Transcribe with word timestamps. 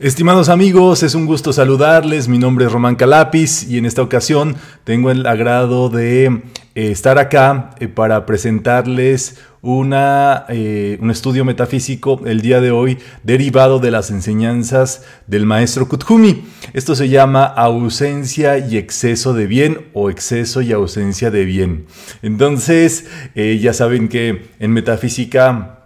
Estimados 0.00 0.48
amigos, 0.48 1.04
es 1.04 1.14
un 1.14 1.24
gusto 1.24 1.52
saludarles. 1.52 2.26
Mi 2.26 2.36
nombre 2.36 2.64
es 2.64 2.72
Román 2.72 2.96
Calapis 2.96 3.62
y 3.70 3.78
en 3.78 3.86
esta 3.86 4.02
ocasión 4.02 4.56
tengo 4.82 5.12
el 5.12 5.24
agrado 5.24 5.88
de 5.88 6.24
eh, 6.24 6.42
estar 6.74 7.16
acá 7.16 7.70
eh, 7.78 7.86
para 7.86 8.26
presentarles 8.26 9.38
una, 9.62 10.46
eh, 10.48 10.98
un 11.00 11.12
estudio 11.12 11.44
metafísico 11.44 12.20
el 12.26 12.40
día 12.40 12.60
de 12.60 12.72
hoy 12.72 12.98
derivado 13.22 13.78
de 13.78 13.92
las 13.92 14.10
enseñanzas 14.10 15.04
del 15.28 15.46
maestro 15.46 15.88
Kuthumi. 15.88 16.44
Esto 16.72 16.96
se 16.96 17.08
llama 17.08 17.44
ausencia 17.44 18.58
y 18.58 18.78
exceso 18.78 19.32
de 19.32 19.46
bien 19.46 19.90
o 19.92 20.10
exceso 20.10 20.60
y 20.60 20.72
ausencia 20.72 21.30
de 21.30 21.44
bien. 21.44 21.86
Entonces, 22.20 23.06
ya 23.36 23.72
saben 23.72 24.08
que 24.08 24.48
en 24.58 24.72
metafísica 24.72 25.83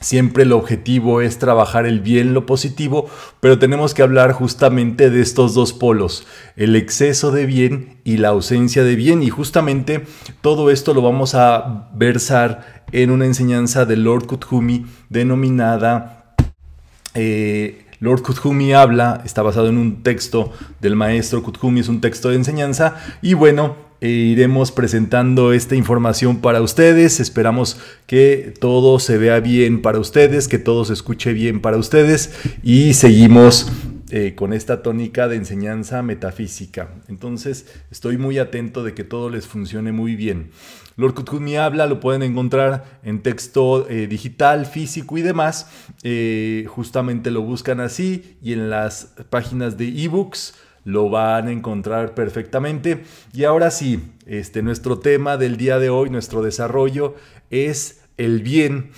Siempre 0.00 0.44
el 0.44 0.52
objetivo 0.52 1.20
es 1.20 1.38
trabajar 1.38 1.84
el 1.84 1.98
bien, 1.98 2.32
lo 2.32 2.46
positivo, 2.46 3.10
pero 3.40 3.58
tenemos 3.58 3.94
que 3.94 4.02
hablar 4.02 4.32
justamente 4.32 5.10
de 5.10 5.20
estos 5.20 5.54
dos 5.54 5.72
polos, 5.72 6.24
el 6.54 6.76
exceso 6.76 7.32
de 7.32 7.46
bien 7.46 7.96
y 8.04 8.18
la 8.18 8.28
ausencia 8.28 8.84
de 8.84 8.94
bien. 8.94 9.24
Y 9.24 9.30
justamente 9.30 10.04
todo 10.40 10.70
esto 10.70 10.94
lo 10.94 11.02
vamos 11.02 11.34
a 11.34 11.90
versar 11.94 12.84
en 12.92 13.10
una 13.10 13.26
enseñanza 13.26 13.86
de 13.86 13.96
Lord 13.96 14.26
Kuthumi 14.26 14.86
denominada... 15.08 16.34
Eh, 17.14 17.84
Lord 18.00 18.22
Kuthumi 18.22 18.72
habla, 18.74 19.22
está 19.24 19.42
basado 19.42 19.68
en 19.68 19.76
un 19.76 20.04
texto 20.04 20.52
del 20.80 20.94
maestro 20.94 21.42
Kuthumi, 21.42 21.80
es 21.80 21.88
un 21.88 22.00
texto 22.00 22.28
de 22.28 22.36
enseñanza, 22.36 22.94
y 23.22 23.34
bueno, 23.34 23.87
e 24.00 24.08
iremos 24.08 24.72
presentando 24.72 25.52
esta 25.52 25.74
información 25.74 26.40
para 26.40 26.62
ustedes. 26.62 27.20
Esperamos 27.20 27.78
que 28.06 28.54
todo 28.60 28.98
se 28.98 29.18
vea 29.18 29.40
bien 29.40 29.82
para 29.82 29.98
ustedes, 29.98 30.48
que 30.48 30.58
todo 30.58 30.84
se 30.84 30.92
escuche 30.92 31.32
bien 31.32 31.60
para 31.60 31.76
ustedes 31.76 32.32
y 32.62 32.94
seguimos 32.94 33.70
eh, 34.10 34.34
con 34.34 34.54
esta 34.54 34.82
tónica 34.82 35.28
de 35.28 35.36
enseñanza 35.36 36.02
metafísica. 36.02 36.88
Entonces 37.08 37.66
estoy 37.90 38.16
muy 38.16 38.38
atento 38.38 38.82
de 38.82 38.94
que 38.94 39.04
todo 39.04 39.28
les 39.28 39.46
funcione 39.46 39.92
muy 39.92 40.16
bien. 40.16 40.50
Lord 40.96 41.14
Kuthumi 41.14 41.56
habla, 41.56 41.86
lo 41.86 42.00
pueden 42.00 42.22
encontrar 42.22 43.00
en 43.02 43.22
texto 43.22 43.86
eh, 43.88 44.06
digital, 44.06 44.64
físico 44.64 45.18
y 45.18 45.22
demás. 45.22 45.68
Eh, 46.04 46.64
justamente 46.68 47.30
lo 47.30 47.42
buscan 47.42 47.80
así 47.80 48.38
y 48.42 48.54
en 48.54 48.70
las 48.70 49.14
páginas 49.28 49.76
de 49.76 49.88
ebooks 49.88 50.54
lo 50.84 51.10
van 51.10 51.48
a 51.48 51.52
encontrar 51.52 52.14
perfectamente. 52.14 53.04
Y 53.32 53.44
ahora 53.44 53.70
sí, 53.70 54.12
este, 54.26 54.62
nuestro 54.62 54.98
tema 54.98 55.36
del 55.36 55.56
día 55.56 55.78
de 55.78 55.90
hoy, 55.90 56.10
nuestro 56.10 56.42
desarrollo 56.42 57.14
es 57.50 58.02
el 58.16 58.42
bien, 58.42 58.90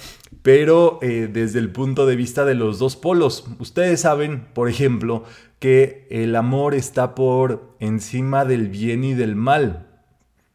pero 0.42 0.98
eh, 1.03 1.28
desde 1.33 1.59
el 1.59 1.70
punto 1.70 2.06
de 2.06 2.17
vista 2.17 2.45
de 2.45 2.55
los 2.55 2.78
dos 2.78 2.97
polos. 2.97 3.47
Ustedes 3.59 4.00
saben, 4.00 4.47
por 4.55 4.69
ejemplo, 4.69 5.25
que 5.59 6.06
el 6.11 6.34
amor 6.37 6.75
está 6.75 7.14
por 7.14 7.77
encima 7.78 8.44
del 8.44 8.69
bien 8.69 9.05
y 9.05 9.15
del 9.15 9.37
mal. 9.37 9.87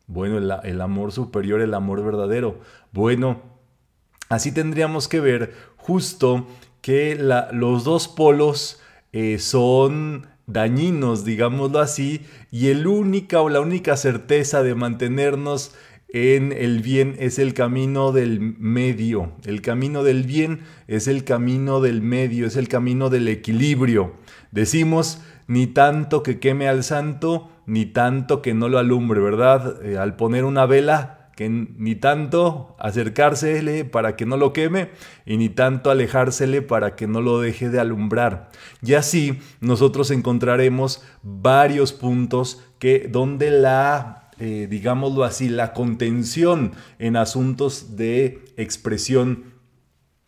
Bueno, 0.08 0.38
el, 0.38 0.82
amor 0.82 1.12
superior, 1.12 1.62
el 1.62 1.74
amor 1.74 2.04
verdadero. 2.04 2.60
Bueno, 2.92 3.42
así 4.30 4.52
tendríamos 4.52 5.08
que 5.08 5.20
ver 5.20 5.54
justo 5.78 6.48
que 6.82 7.16
los 7.52 7.84
dos 7.84 8.08
polos 8.08 8.82
eh, 9.14 9.40
son 9.40 10.28
dañinos, 10.48 11.26
digámoslo 11.26 11.80
así, 11.80 12.22
y 12.52 12.68
el 12.68 12.88
única 12.88 13.42
o 13.42 13.50
la 13.50 13.62
única 13.62 13.98
certeza 13.98 14.64
de 14.64 14.76
mantenernos 14.76 15.76
en 16.10 16.52
el 16.54 16.82
bien 16.82 17.16
es 17.20 17.40
el 17.40 17.54
camino 17.54 18.12
del 18.12 18.40
medio. 18.40 19.34
El 19.44 19.62
camino 19.62 20.04
del 20.04 20.24
bien 20.24 20.62
es 20.88 21.08
el 21.08 21.24
camino 21.24 21.82
del 21.82 22.02
medio, 22.02 22.48
es 22.48 22.56
el 22.56 22.68
camino 22.68 23.10
del 23.10 23.28
equilibrio. 23.28 24.14
Decimos, 24.52 25.22
ni 25.48 25.68
tanto 25.68 26.24
que 26.24 26.40
queme 26.40 26.68
al 26.68 26.84
santo, 26.84 27.50
ni 27.66 27.86
tanto 27.86 28.42
que 28.42 28.54
no 28.54 28.70
lo 28.70 28.78
alumbre, 28.78 29.20
¿verdad? 29.20 29.84
Eh, 29.84 29.98
al 29.98 30.16
poner 30.16 30.46
una 30.46 30.66
vela, 30.66 31.25
que 31.36 31.50
ni 31.50 31.96
tanto 31.96 32.76
acercársele 32.80 33.84
para 33.84 34.16
que 34.16 34.26
no 34.26 34.38
lo 34.38 34.54
queme 34.54 34.90
y 35.26 35.38
ni 35.38 35.50
tanto 35.50 35.92
alejársele 35.92 36.62
para 36.62 36.96
que 36.96 37.08
no 37.08 37.22
lo 37.22 37.42
deje 37.42 37.70
de 37.70 37.80
alumbrar. 37.80 38.50
Y 38.82 38.94
así 38.94 39.40
nosotros 39.60 40.12
encontraremos 40.12 41.04
varios 41.24 41.92
puntos 41.92 42.64
que 42.80 43.08
donde 43.10 43.52
la, 43.52 44.32
eh, 44.40 44.68
digámoslo 44.70 45.24
así, 45.24 45.50
la 45.50 45.74
contención 45.74 46.72
en 47.00 47.18
asuntos 47.18 47.98
de 47.98 48.46
expresión 48.56 49.56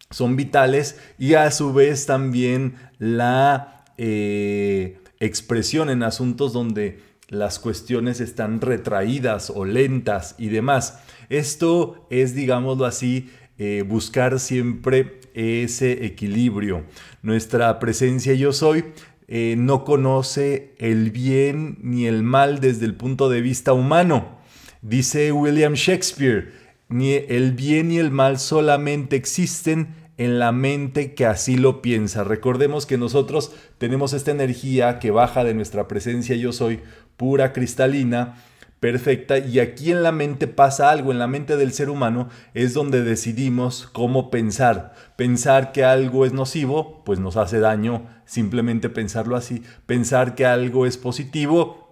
son 0.10 0.36
vitales 0.36 1.00
y 1.18 1.34
a 1.34 1.50
su 1.52 1.74
vez 1.74 2.06
también 2.06 2.76
la 2.98 3.86
eh, 3.98 5.00
expresión 5.20 5.90
en 5.90 6.04
asuntos 6.04 6.54
donde 6.54 7.07
las 7.30 7.60
cuestiones 7.60 8.22
están 8.22 8.62
retraídas 8.62 9.50
o 9.50 9.66
lentas 9.66 10.36
y 10.38 10.50
demás. 10.50 11.00
Esto 11.30 12.08
es, 12.10 12.36
digámoslo 12.36 12.86
así, 12.86 13.30
eh, 13.58 13.84
buscar 13.88 14.40
siempre 14.40 15.20
ese 15.34 16.06
equilibrio. 16.06 16.84
Nuestra 17.22 17.80
presencia 17.80 18.34
yo 18.34 18.54
soy 18.54 18.86
eh, 19.28 19.56
no 19.58 19.84
conoce 19.84 20.74
el 20.78 21.12
bien 21.12 21.80
ni 21.82 22.06
el 22.06 22.24
mal 22.24 22.60
desde 22.62 22.86
el 22.86 22.96
punto 22.96 23.30
de 23.30 23.42
vista 23.42 23.74
humano. 23.74 24.38
Dice 24.82 25.32
William 25.34 25.74
Shakespeare, 25.74 26.54
ni 26.88 27.14
el 27.14 27.52
bien 27.52 27.90
ni 27.90 27.98
el 27.98 28.12
mal 28.12 28.40
solamente 28.40 29.18
existen 29.18 29.96
en 30.18 30.40
la 30.40 30.52
mente 30.52 31.14
que 31.14 31.26
así 31.26 31.58
lo 31.58 31.82
piensa. 31.82 32.24
Recordemos 32.24 32.86
que 32.86 32.98
nosotros 32.98 33.52
tenemos 33.78 34.14
esta 34.14 34.32
energía 34.32 35.00
que 35.00 35.12
baja 35.12 35.44
de 35.44 35.54
nuestra 35.54 35.88
presencia 35.88 36.36
yo 36.36 36.54
soy 36.54 36.80
pura, 37.18 37.52
cristalina, 37.52 38.36
perfecta, 38.80 39.40
y 39.40 39.60
aquí 39.60 39.92
en 39.92 40.04
la 40.04 40.12
mente 40.12 40.48
pasa 40.48 40.92
algo, 40.92 41.12
en 41.12 41.20
la 41.20 41.28
mente 41.28 41.58
del 41.58 41.74
ser 41.74 41.90
humano 41.90 42.30
es 42.54 42.74
donde 42.74 43.04
decidimos 43.04 43.90
cómo 43.92 44.30
pensar. 44.30 44.94
Pensar 45.16 45.72
que 45.72 45.84
algo 45.84 46.26
es 46.26 46.34
nocivo, 46.34 47.04
pues 47.04 47.20
nos 47.20 47.38
hace 47.38 47.60
daño, 47.60 48.06
simplemente 48.26 48.90
pensarlo 48.90 49.36
así. 49.36 49.64
Pensar 49.86 50.36
que 50.36 50.46
algo 50.46 50.86
es 50.86 50.98
positivo, 50.98 51.88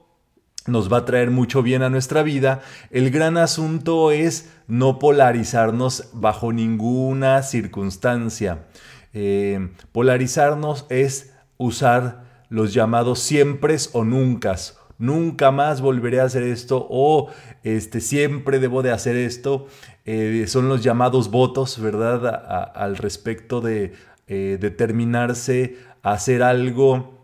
nos 0.68 0.92
va 0.92 0.98
a 0.98 1.06
traer 1.06 1.32
mucho 1.32 1.64
bien 1.64 1.82
a 1.82 1.90
nuestra 1.90 2.24
vida. 2.24 2.62
El 2.92 3.12
gran 3.12 3.38
asunto 3.38 4.12
es 4.12 4.52
no 4.68 5.00
polarizarnos 5.00 6.10
bajo 6.14 6.54
ninguna 6.54 7.42
circunstancia. 7.44 8.66
Eh, 9.14 9.70
polarizarnos 9.92 10.86
es 10.90 11.34
usar 11.58 12.26
los 12.50 12.74
llamados 12.74 13.20
siempre 13.20 13.76
o 13.94 14.04
nunca 14.04 14.56
nunca 14.98 15.52
más 15.52 15.82
volveré 15.82 16.20
a 16.20 16.26
hacer 16.26 16.44
esto 16.44 16.88
o 16.90 17.30
este, 17.64 18.02
siempre 18.02 18.60
debo 18.60 18.82
de 18.84 18.92
hacer 18.92 19.16
esto. 19.16 19.68
Eh, 20.06 20.46
son 20.48 20.70
los 20.70 20.84
llamados 20.84 21.32
votos, 21.32 21.80
¿verdad? 21.80 22.72
al 22.76 22.98
respecto 22.98 23.62
de 23.62 23.94
eh, 24.28 24.58
determinarse 24.60 25.78
a 26.02 26.14
hacer 26.14 26.44
algo 26.44 27.16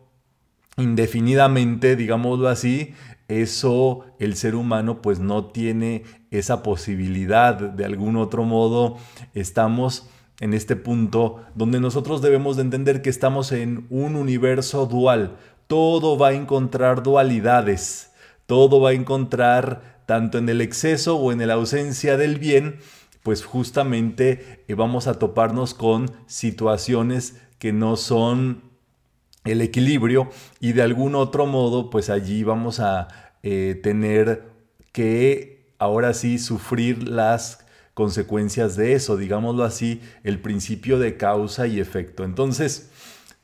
indefinidamente, 0.77 1.95
digámoslo 1.95 2.47
así, 2.47 2.93
eso 3.27 4.05
el 4.19 4.35
ser 4.35 4.55
humano 4.55 5.01
pues 5.01 5.19
no 5.19 5.45
tiene 5.45 6.03
esa 6.31 6.63
posibilidad. 6.63 7.55
De 7.55 7.85
algún 7.85 8.17
otro 8.17 8.43
modo 8.43 8.97
estamos 9.33 10.09
en 10.41 10.53
este 10.53 10.75
punto 10.75 11.43
donde 11.55 11.79
nosotros 11.79 12.21
debemos 12.21 12.57
de 12.57 12.63
entender 12.63 13.01
que 13.01 13.09
estamos 13.09 13.51
en 13.51 13.85
un 13.89 14.15
universo 14.15 14.85
dual, 14.88 15.38
todo 15.71 16.17
va 16.17 16.27
a 16.27 16.33
encontrar 16.33 17.01
dualidades, 17.01 18.11
todo 18.45 18.81
va 18.81 18.89
a 18.89 18.93
encontrar 18.93 20.01
tanto 20.05 20.37
en 20.37 20.49
el 20.49 20.59
exceso 20.59 21.15
o 21.15 21.31
en 21.31 21.47
la 21.47 21.53
ausencia 21.53 22.17
del 22.17 22.39
bien, 22.39 22.79
pues 23.23 23.45
justamente 23.45 24.65
eh, 24.67 24.73
vamos 24.73 25.07
a 25.07 25.17
toparnos 25.17 25.73
con 25.73 26.11
situaciones 26.25 27.37
que 27.57 27.71
no 27.71 27.95
son 27.95 28.63
el 29.45 29.61
equilibrio 29.61 30.29
y 30.59 30.73
de 30.73 30.81
algún 30.81 31.15
otro 31.15 31.45
modo 31.45 31.89
pues 31.89 32.09
allí 32.09 32.44
vamos 32.44 32.81
a 32.81 33.07
eh, 33.41 33.79
tener 33.81 34.50
que 34.91 35.74
ahora 35.79 36.13
sí 36.13 36.38
sufrir 36.38 37.07
las 37.07 37.65
consecuencias 37.94 38.75
de 38.75 38.91
eso, 38.91 39.15
digámoslo 39.15 39.63
así, 39.63 40.01
el 40.25 40.41
principio 40.41 41.00
de 41.00 41.15
causa 41.15 41.65
y 41.65 41.79
efecto. 41.79 42.25
Entonces, 42.25 42.90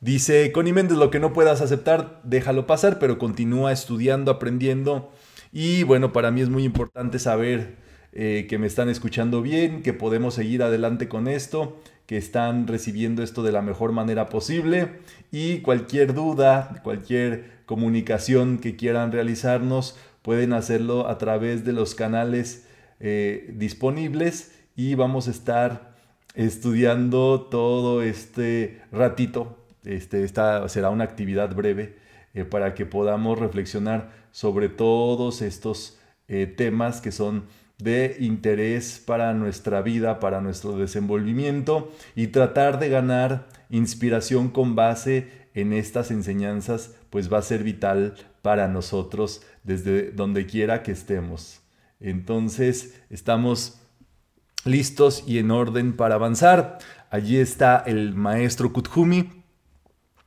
Dice 0.00 0.52
Connie 0.52 0.72
Méndez, 0.72 0.96
lo 0.96 1.10
que 1.10 1.18
no 1.18 1.32
puedas 1.32 1.60
aceptar, 1.60 2.20
déjalo 2.22 2.68
pasar, 2.68 3.00
pero 3.00 3.18
continúa 3.18 3.72
estudiando, 3.72 4.30
aprendiendo. 4.30 5.10
Y 5.52 5.82
bueno, 5.82 6.12
para 6.12 6.30
mí 6.30 6.40
es 6.40 6.48
muy 6.48 6.62
importante 6.62 7.18
saber 7.18 7.74
eh, 8.12 8.46
que 8.48 8.58
me 8.58 8.68
están 8.68 8.88
escuchando 8.88 9.42
bien, 9.42 9.82
que 9.82 9.92
podemos 9.92 10.34
seguir 10.34 10.62
adelante 10.62 11.08
con 11.08 11.26
esto, 11.26 11.80
que 12.06 12.16
están 12.16 12.68
recibiendo 12.68 13.24
esto 13.24 13.42
de 13.42 13.50
la 13.50 13.60
mejor 13.60 13.90
manera 13.90 14.28
posible. 14.28 15.00
Y 15.32 15.62
cualquier 15.62 16.14
duda, 16.14 16.80
cualquier 16.84 17.58
comunicación 17.66 18.58
que 18.58 18.76
quieran 18.76 19.10
realizarnos, 19.10 19.96
pueden 20.22 20.52
hacerlo 20.52 21.08
a 21.08 21.18
través 21.18 21.64
de 21.64 21.72
los 21.72 21.96
canales 21.96 22.68
eh, 23.00 23.52
disponibles 23.56 24.52
y 24.76 24.94
vamos 24.94 25.26
a 25.26 25.32
estar 25.32 25.96
estudiando 26.36 27.48
todo 27.50 28.02
este 28.02 28.80
ratito 28.92 29.58
este, 29.88 30.22
esta 30.22 30.68
será 30.68 30.90
una 30.90 31.04
actividad 31.04 31.54
breve 31.54 31.96
eh, 32.34 32.44
para 32.44 32.74
que 32.74 32.86
podamos 32.86 33.38
reflexionar 33.38 34.10
sobre 34.30 34.68
todos 34.68 35.42
estos 35.42 35.98
eh, 36.28 36.46
temas 36.46 37.00
que 37.00 37.10
son 37.10 37.44
de 37.78 38.16
interés 38.20 39.02
para 39.04 39.32
nuestra 39.34 39.82
vida, 39.82 40.20
para 40.20 40.40
nuestro 40.40 40.76
desenvolvimiento 40.76 41.92
y 42.14 42.28
tratar 42.28 42.78
de 42.78 42.88
ganar 42.88 43.48
inspiración 43.70 44.48
con 44.48 44.74
base 44.74 45.48
en 45.54 45.72
estas 45.72 46.10
enseñanzas, 46.10 46.94
pues 47.10 47.32
va 47.32 47.38
a 47.38 47.42
ser 47.42 47.64
vital 47.64 48.14
para 48.42 48.68
nosotros 48.68 49.42
desde 49.64 50.10
donde 50.12 50.46
quiera 50.46 50.82
que 50.82 50.92
estemos. 50.92 51.62
Entonces, 52.00 53.00
estamos 53.10 53.80
listos 54.64 55.24
y 55.26 55.38
en 55.38 55.50
orden 55.50 55.96
para 55.96 56.16
avanzar. 56.16 56.78
Allí 57.10 57.38
está 57.38 57.82
el 57.86 58.14
maestro 58.14 58.72
Kuthumi. 58.72 59.37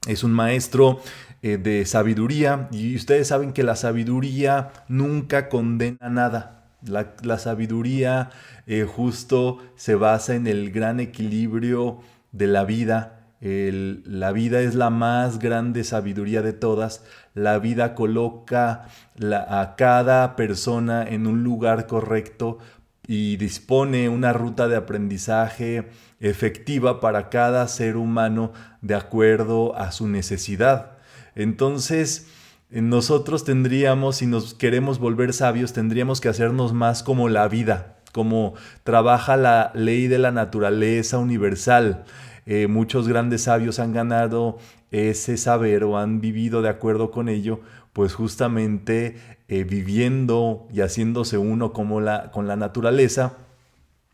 Es 0.08 0.24
un 0.24 0.32
maestro 0.32 1.00
eh, 1.44 1.58
de 1.58 1.86
sabiduría 1.86 2.70
y 2.72 2.96
ustedes 2.96 3.28
saben 3.28 3.54
que 3.54 3.62
la 3.62 3.76
sabiduría 3.76 4.72
nunca 4.88 5.48
condena 5.48 6.10
nada. 6.10 6.72
La, 6.82 7.38
sabiduría 7.38 8.32
eh, 8.66 8.84
justo 8.84 9.60
se 9.76 9.94
basa 9.94 10.34
en 10.34 10.48
el 10.48 10.72
gran 10.72 11.00
equilibrio 11.00 12.00
de 12.32 12.48
la 12.48 12.64
vida. 12.64 13.28
la 13.42 14.32
vida 14.32 14.62
es 14.62 14.74
la 14.74 14.90
más 14.90 15.38
grande 15.38 15.84
sabiduría 15.84 16.42
de 16.42 16.54
todas. 16.54 17.04
La 17.36 17.60
vida 17.60 17.94
coloca 17.94 18.88
a 19.22 19.76
cada 19.78 20.36
persona 20.36 21.04
en 21.08 21.28
un 21.28 21.44
lugar 21.44 21.86
correcto 21.86 22.58
y 23.06 23.38
dispone 23.38 24.10
una 24.10 24.34
ruta 24.34 24.68
de 24.68 24.78
aprendizaje 24.78 25.90
efectiva 26.22 27.00
para 27.00 27.30
cada 27.30 27.68
ser 27.68 27.98
humano 27.98 28.54
de 28.82 28.96
acuerdo 28.96 29.76
a 29.76 29.92
su 29.92 30.08
necesidad. 30.08 30.94
Entonces, 31.36 32.28
nosotros 32.70 33.44
tendríamos, 33.44 34.18
si 34.18 34.28
nos 34.28 34.54
queremos 34.54 35.00
volver 35.00 35.34
sabios, 35.34 35.74
tendríamos 35.74 36.22
que 36.22 36.30
hacernos 36.30 36.74
más 36.74 37.04
como 37.04 37.28
la 37.28 37.48
vida, 37.48 37.98
como 38.14 38.54
trabaja 38.84 39.36
la 39.36 39.72
ley 39.74 40.08
de 40.08 40.20
la 40.20 40.32
naturaleza 40.32 41.18
universal. 41.18 42.06
Eh, 42.46 42.68
muchos 42.68 43.08
grandes 43.08 43.44
sabios 43.44 43.80
han 43.80 43.92
ganado 43.92 44.58
ese 44.92 45.38
saber 45.38 45.84
o 45.84 45.98
han 45.98 46.22
vivido 46.22 46.62
de 46.62 46.70
acuerdo 46.70 47.12
con 47.12 47.30
ello, 47.30 47.62
pues 47.94 48.14
justamente 48.14 49.18
eh, 49.48 49.64
viviendo 49.64 50.68
y 50.72 50.82
haciéndose 50.82 51.38
uno 51.38 51.74
como 51.74 52.00
la, 52.00 52.32
con 52.32 52.48
la 52.48 52.56
naturaleza 52.56 53.38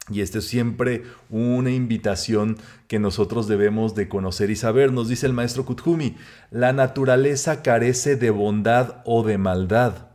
y 0.09 0.21
esta 0.21 0.39
es 0.39 0.47
siempre 0.47 1.03
una 1.29 1.71
invitación 1.71 2.57
que 2.87 2.97
nosotros 2.97 3.47
debemos 3.47 3.93
de 3.93 4.07
conocer 4.07 4.49
y 4.49 4.55
saber. 4.55 4.93
Nos 4.93 5.09
dice 5.09 5.25
el 5.25 5.33
maestro 5.33 5.65
Kuthumi, 5.65 6.15
la 6.49 6.71
naturaleza 6.71 7.61
carece 7.61 8.15
de 8.15 8.29
bondad 8.29 9.01
o 9.05 9.23
de 9.23 9.37
maldad. 9.37 10.07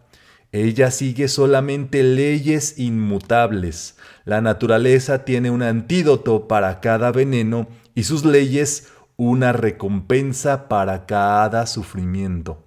Ella 0.51 0.91
sigue 0.91 1.29
solamente 1.29 2.03
leyes 2.03 2.79
inmutables. 2.79 3.97
La 4.25 4.41
naturaleza 4.41 5.25
tiene 5.25 5.51
un 5.51 5.63
antídoto 5.63 6.49
para 6.49 6.81
cada 6.81 7.11
veneno 7.13 7.69
y 7.95 8.05
sus 8.05 8.25
leyes 8.25 8.89
una 9.17 9.53
recompensa 9.53 10.69
para 10.69 11.07
cada 11.07 11.67
sufrimiento. 11.67 12.65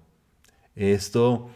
Esto 0.76 1.50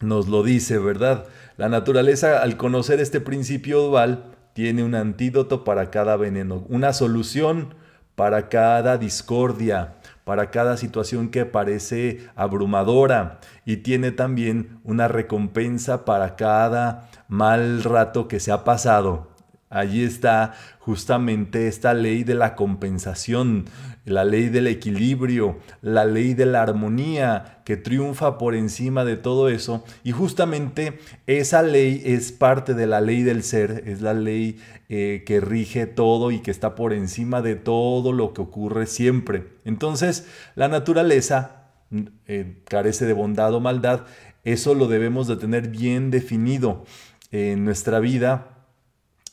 nos 0.00 0.28
lo 0.28 0.42
dice, 0.42 0.78
¿verdad? 0.78 1.26
La 1.56 1.68
naturaleza, 1.68 2.42
al 2.42 2.56
conocer 2.56 3.00
este 3.00 3.20
principio 3.20 3.82
dual, 3.82 4.29
tiene 4.60 4.84
un 4.84 4.94
antídoto 4.94 5.64
para 5.64 5.90
cada 5.90 6.18
veneno, 6.18 6.66
una 6.68 6.92
solución 6.92 7.72
para 8.14 8.50
cada 8.50 8.98
discordia, 8.98 9.94
para 10.24 10.50
cada 10.50 10.76
situación 10.76 11.30
que 11.30 11.46
parece 11.46 12.28
abrumadora 12.36 13.40
y 13.64 13.78
tiene 13.78 14.12
también 14.12 14.78
una 14.84 15.08
recompensa 15.08 16.04
para 16.04 16.36
cada 16.36 17.08
mal 17.26 17.82
rato 17.82 18.28
que 18.28 18.38
se 18.38 18.52
ha 18.52 18.62
pasado. 18.62 19.30
Allí 19.70 20.04
está 20.04 20.52
justamente 20.78 21.66
esta 21.66 21.94
ley 21.94 22.22
de 22.22 22.34
la 22.34 22.54
compensación, 22.54 23.64
la 24.04 24.24
ley 24.24 24.48
del 24.48 24.66
equilibrio, 24.66 25.58
la 25.82 26.04
ley 26.04 26.34
de 26.34 26.46
la 26.46 26.62
armonía 26.62 27.62
que 27.64 27.76
triunfa 27.76 28.38
por 28.38 28.54
encima 28.54 29.04
de 29.04 29.16
todo 29.16 29.48
eso. 29.48 29.84
Y 30.04 30.12
justamente 30.12 30.98
esa 31.26 31.62
ley 31.62 32.02
es 32.04 32.32
parte 32.32 32.74
de 32.74 32.86
la 32.86 33.00
ley 33.00 33.22
del 33.22 33.42
ser, 33.42 33.84
es 33.86 34.00
la 34.00 34.14
ley 34.14 34.58
eh, 34.88 35.22
que 35.26 35.40
rige 35.40 35.86
todo 35.86 36.30
y 36.30 36.40
que 36.40 36.50
está 36.50 36.74
por 36.74 36.92
encima 36.92 37.42
de 37.42 37.56
todo 37.56 38.12
lo 38.12 38.32
que 38.32 38.42
ocurre 38.42 38.86
siempre. 38.86 39.48
Entonces, 39.64 40.26
la 40.54 40.68
naturaleza 40.68 41.68
eh, 42.26 42.62
carece 42.64 43.06
de 43.06 43.12
bondad 43.12 43.54
o 43.54 43.60
maldad, 43.60 44.06
eso 44.44 44.74
lo 44.74 44.88
debemos 44.88 45.26
de 45.28 45.36
tener 45.36 45.68
bien 45.68 46.10
definido 46.10 46.84
en 47.30 47.64
nuestra 47.64 48.00
vida 48.00 48.49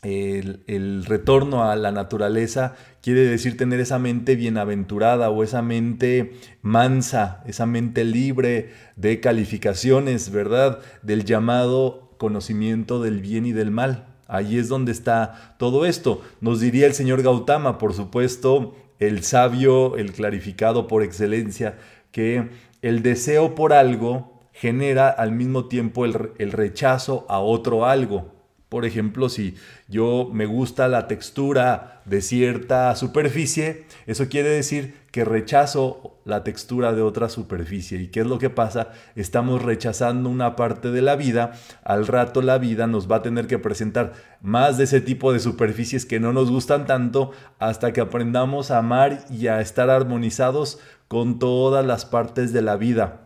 el, 0.08 1.06
retorno 1.06 1.70
a 1.70 1.76
la 1.76 1.92
naturaleza 1.92 2.76
quiere 3.02 3.22
decir 3.22 3.58
tener 3.58 3.80
esa 3.80 4.00
mente 4.00 4.36
bienaventurada 4.36 5.30
o 5.30 5.44
esa 5.44 5.62
mente 5.62 6.34
mansa, 6.62 7.44
esa 7.46 7.66
mente 7.66 8.04
libre 8.06 8.72
de 8.96 9.20
calificaciones, 9.20 10.32
¿verdad? 10.32 10.80
Del 11.02 11.26
llamado 11.26 12.16
conocimiento 12.18 13.02
del 13.02 13.22
bien 13.22 13.46
y 13.46 13.52
del 13.52 13.72
mal. 13.72 14.08
Allí 14.28 14.58
es 14.58 14.68
donde 14.70 14.92
está 14.92 15.56
todo 15.58 15.86
esto. 15.86 16.22
Nos 16.42 16.60
diría 16.60 16.86
el 16.86 16.94
señor 16.94 17.22
Gautama, 17.22 17.78
por 17.78 17.94
supuesto, 17.94 18.76
el 19.00 19.24
sabio, 19.24 19.98
el 19.98 20.14
clarificado 20.14 20.88
por 20.88 21.04
excelencia, 21.04 21.78
que 22.12 22.50
el 22.82 23.04
deseo 23.04 23.56
por 23.56 23.74
algo 23.74 24.42
genera 24.54 25.10
al 25.10 25.32
mismo 25.32 25.66
tiempo 25.66 26.06
el 26.06 26.52
rechazo 26.52 27.26
a 27.30 27.40
otro 27.40 27.86
algo. 27.86 28.37
Por 28.70 28.84
ejemplo, 28.84 29.30
si 29.30 29.56
yo 29.88 30.30
me 30.34 30.46
gusta 30.46 30.90
la 30.90 31.08
textura 31.08 32.02
de 32.04 32.22
cierta 32.22 32.94
superficie, 32.98 33.86
eso 34.08 34.28
quiere 34.28 34.50
decir 34.50 34.96
que 35.12 35.24
rechazo 35.24 36.20
la 36.26 36.44
textura 36.44 36.92
de 36.92 37.02
otra 37.02 37.30
superficie. 37.30 38.02
¿Y 38.02 38.08
qué 38.08 38.20
es 38.20 38.28
lo 38.28 38.40
que 38.40 38.50
pasa? 38.50 38.90
Estamos 39.16 39.62
rechazando 39.62 40.30
una 40.30 40.58
parte 40.58 40.92
de 40.92 41.02
la 41.02 41.16
vida. 41.16 41.54
Al 41.86 42.08
rato 42.08 42.42
la 42.42 42.58
vida 42.58 42.88
nos 42.88 43.10
va 43.10 43.18
a 43.18 43.22
tener 43.22 43.48
que 43.48 43.58
presentar 43.58 44.14
más 44.42 44.78
de 44.78 44.84
ese 44.84 45.00
tipo 45.00 45.32
de 45.32 45.40
superficies 45.40 46.06
que 46.06 46.20
no 46.20 46.34
nos 46.34 46.52
gustan 46.52 46.86
tanto 46.86 47.32
hasta 47.60 47.94
que 47.94 48.02
aprendamos 48.02 48.70
a 48.70 48.80
amar 48.80 49.26
y 49.30 49.48
a 49.48 49.62
estar 49.62 49.90
armonizados 49.90 50.80
con 51.08 51.40
todas 51.40 51.86
las 51.86 52.06
partes 52.06 52.52
de 52.52 52.62
la 52.62 52.76
vida. 52.76 53.22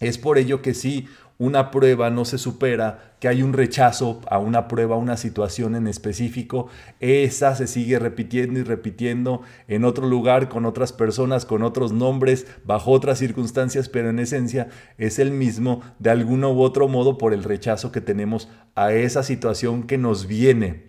Es 0.00 0.18
por 0.18 0.36
ello 0.36 0.60
que 0.60 0.74
sí, 0.74 1.08
una 1.38 1.70
prueba 1.70 2.08
no 2.10 2.24
se 2.24 2.38
supera, 2.38 3.14
que 3.20 3.28
hay 3.28 3.42
un 3.42 3.52
rechazo 3.52 4.20
a 4.30 4.38
una 4.38 4.68
prueba, 4.68 4.96
a 4.96 4.98
una 4.98 5.16
situación 5.16 5.74
en 5.74 5.86
específico, 5.86 6.68
esa 7.00 7.54
se 7.54 7.66
sigue 7.66 7.98
repitiendo 7.98 8.58
y 8.60 8.62
repitiendo 8.62 9.42
en 9.68 9.84
otro 9.84 10.06
lugar, 10.06 10.48
con 10.48 10.64
otras 10.64 10.92
personas, 10.92 11.44
con 11.44 11.62
otros 11.62 11.92
nombres, 11.92 12.46
bajo 12.64 12.90
otras 12.90 13.18
circunstancias, 13.18 13.88
pero 13.88 14.10
en 14.10 14.18
esencia 14.18 14.68
es 14.96 15.18
el 15.18 15.30
mismo 15.30 15.82
de 15.98 16.10
alguno 16.10 16.52
u 16.52 16.62
otro 16.62 16.88
modo 16.88 17.18
por 17.18 17.34
el 17.34 17.44
rechazo 17.44 17.92
que 17.92 18.00
tenemos 18.00 18.48
a 18.74 18.92
esa 18.92 19.22
situación 19.22 19.82
que 19.82 19.98
nos 19.98 20.26
viene. 20.26 20.84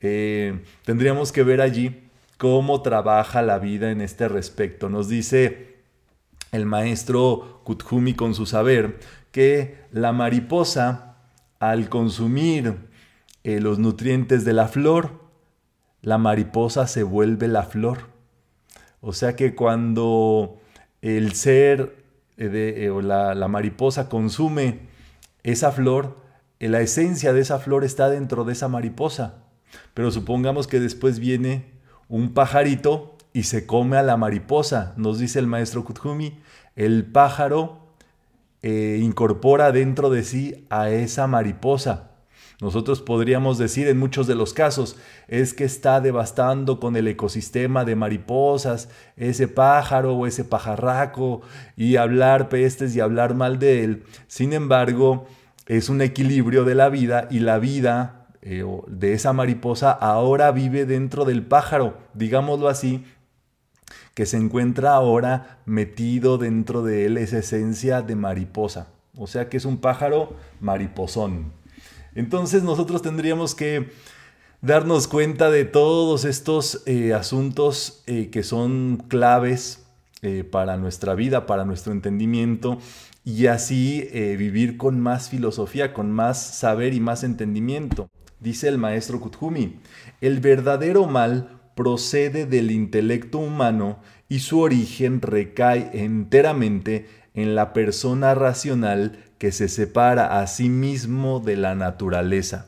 Eh, 0.00 0.60
tendríamos 0.84 1.32
que 1.32 1.42
ver 1.42 1.60
allí 1.60 2.02
cómo 2.36 2.82
trabaja 2.82 3.40
la 3.40 3.58
vida 3.58 3.90
en 3.90 4.00
este 4.02 4.28
respecto. 4.28 4.90
Nos 4.90 5.08
dice 5.08 5.76
el 6.52 6.66
maestro 6.66 7.60
Kuthumi 7.64 8.14
con 8.14 8.34
su 8.34 8.46
saber 8.46 8.98
que 9.36 9.76
la 9.92 10.14
mariposa, 10.14 11.16
al 11.58 11.90
consumir 11.90 12.88
eh, 13.44 13.60
los 13.60 13.78
nutrientes 13.78 14.46
de 14.46 14.54
la 14.54 14.66
flor, 14.66 15.20
la 16.00 16.16
mariposa 16.16 16.86
se 16.86 17.02
vuelve 17.02 17.46
la 17.46 17.64
flor. 17.64 18.06
O 19.02 19.12
sea 19.12 19.36
que 19.36 19.54
cuando 19.54 20.56
el 21.02 21.34
ser 21.34 22.02
eh, 22.38 22.76
eh, 22.78 22.88
o 22.88 23.02
la, 23.02 23.34
la, 23.34 23.46
mariposa 23.46 24.08
consume 24.08 24.88
esa 25.42 25.70
flor, 25.70 26.16
la 26.58 26.80
esencia 26.80 27.34
de 27.34 27.42
esa 27.42 27.58
flor 27.58 27.84
está 27.84 28.08
dentro 28.08 28.44
de 28.44 28.54
esa 28.54 28.68
mariposa. 28.68 29.34
Pero 29.92 30.10
supongamos 30.12 30.66
que 30.66 30.80
después 30.80 31.18
viene 31.18 31.74
un 32.08 32.32
pajarito 32.32 33.18
y 33.34 33.42
se 33.42 33.66
come 33.66 33.98
a 33.98 34.02
la 34.02 34.16
mariposa. 34.16 34.94
Nos 34.96 35.18
dice 35.18 35.40
el 35.40 35.46
maestro 35.46 35.84
Kuthumi, 35.84 36.40
el 36.74 37.04
pájaro 37.04 37.85
eh, 38.68 38.98
incorpora 39.00 39.70
dentro 39.70 40.10
de 40.10 40.24
sí 40.24 40.66
a 40.70 40.90
esa 40.90 41.28
mariposa. 41.28 42.10
Nosotros 42.60 43.00
podríamos 43.00 43.58
decir 43.58 43.86
en 43.86 43.96
muchos 43.96 44.26
de 44.26 44.34
los 44.34 44.54
casos 44.54 44.96
es 45.28 45.54
que 45.54 45.62
está 45.62 46.00
devastando 46.00 46.80
con 46.80 46.96
el 46.96 47.06
ecosistema 47.06 47.84
de 47.84 47.94
mariposas 47.94 48.88
ese 49.16 49.46
pájaro 49.46 50.16
o 50.16 50.26
ese 50.26 50.42
pajarraco 50.42 51.42
y 51.76 51.94
hablar 51.94 52.48
pestes 52.48 52.96
y 52.96 52.98
hablar 52.98 53.36
mal 53.36 53.60
de 53.60 53.84
él. 53.84 54.02
Sin 54.26 54.52
embargo, 54.52 55.28
es 55.66 55.88
un 55.88 56.02
equilibrio 56.02 56.64
de 56.64 56.74
la 56.74 56.88
vida 56.88 57.28
y 57.30 57.38
la 57.38 57.60
vida 57.60 58.26
eh, 58.42 58.64
de 58.88 59.12
esa 59.12 59.32
mariposa 59.32 59.92
ahora 59.92 60.50
vive 60.50 60.86
dentro 60.86 61.24
del 61.24 61.46
pájaro, 61.46 61.98
digámoslo 62.14 62.66
así, 62.66 63.04
que 64.14 64.26
se 64.26 64.36
encuentra 64.36 64.94
ahora 64.94 65.58
metido 65.66 66.38
dentro 66.38 66.82
de 66.82 67.06
él 67.06 67.18
esa 67.18 67.38
esencia 67.38 68.02
de 68.02 68.16
mariposa. 68.16 68.88
O 69.16 69.26
sea 69.26 69.48
que 69.48 69.56
es 69.56 69.64
un 69.64 69.78
pájaro 69.78 70.36
mariposón. 70.60 71.52
Entonces 72.14 72.62
nosotros 72.62 73.02
tendríamos 73.02 73.54
que 73.54 73.90
darnos 74.62 75.06
cuenta 75.06 75.50
de 75.50 75.64
todos 75.64 76.24
estos 76.24 76.82
eh, 76.86 77.14
asuntos 77.14 78.02
eh, 78.06 78.30
que 78.30 78.42
son 78.42 79.04
claves 79.08 79.86
eh, 80.22 80.44
para 80.44 80.76
nuestra 80.76 81.14
vida, 81.14 81.46
para 81.46 81.64
nuestro 81.64 81.92
entendimiento 81.92 82.78
y 83.24 83.46
así 83.48 84.08
vivir 84.38 84.76
con 84.76 85.00
más 85.00 85.30
filosofía, 85.30 85.92
con 85.92 86.12
más 86.12 86.40
saber 86.40 86.94
y 86.94 87.00
más 87.00 87.24
entendimiento. 87.24 88.08
Dice 88.38 88.68
el 88.68 88.78
maestro 88.78 89.20
Kuthumi, 89.20 89.80
el 90.20 90.38
verdadero 90.38 91.06
mal 91.06 91.55
procede 91.76 92.46
del 92.46 92.72
intelecto 92.72 93.38
humano 93.38 94.00
y 94.28 94.40
su 94.40 94.58
origen 94.58 95.20
recae 95.20 95.90
enteramente 95.92 97.06
en 97.34 97.54
la 97.54 97.72
persona 97.72 98.34
racional 98.34 99.22
que 99.38 99.52
se 99.52 99.68
separa 99.68 100.40
a 100.40 100.46
sí 100.48 100.68
mismo 100.68 101.38
de 101.38 101.56
la 101.56 101.74
naturaleza. 101.76 102.66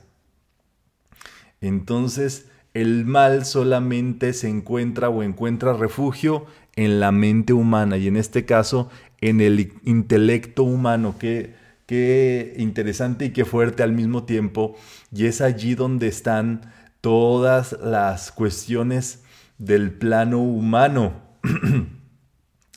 Entonces, 1.61 2.47
el 2.75 3.07
mal 3.07 3.47
solamente 3.47 4.35
se 4.35 4.49
encuentra 4.49 5.09
o 5.09 5.23
encuentra 5.23 5.73
refugio 5.73 6.47
en 6.77 7.01
la 7.01 7.11
mente 7.11 7.55
humana 7.55 7.97
y 7.97 8.07
en 8.07 8.17
este 8.17 8.45
caso 8.45 8.91
en 9.23 9.41
el 9.41 9.73
intelecto 9.85 10.63
humano. 10.63 11.17
Qué, 11.19 11.55
qué 11.87 12.55
interesante 12.59 13.25
y 13.25 13.31
qué 13.31 13.47
fuerte 13.47 13.83
al 13.83 13.93
mismo 13.93 14.25
tiempo. 14.25 14.77
Y 15.11 15.25
es 15.25 15.41
allí 15.41 15.75
donde 15.75 16.09
están 16.09 16.71
todas 17.01 17.73
las 17.81 18.33
cuestiones 18.33 19.23
del 19.59 19.93
plano 19.93 20.41
humano. 20.41 21.13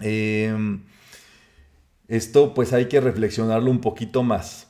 Em, 0.03 0.81
esto 2.07 2.55
pues 2.55 2.73
hay 2.73 2.87
que 2.87 2.99
reflexionarlo 2.99 3.69
un 3.69 3.81
poquito 3.81 4.23
más. 4.23 4.67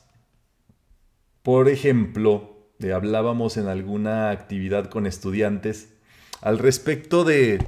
Por 1.42 1.70
ejemplo, 1.70 2.68
hablábamos 2.94 3.56
en 3.56 3.66
alguna 3.66 4.30
actividad 4.30 4.90
con 4.90 5.06
estudiantes 5.06 5.88
al 6.42 6.58
respecto 6.58 7.24
de 7.24 7.66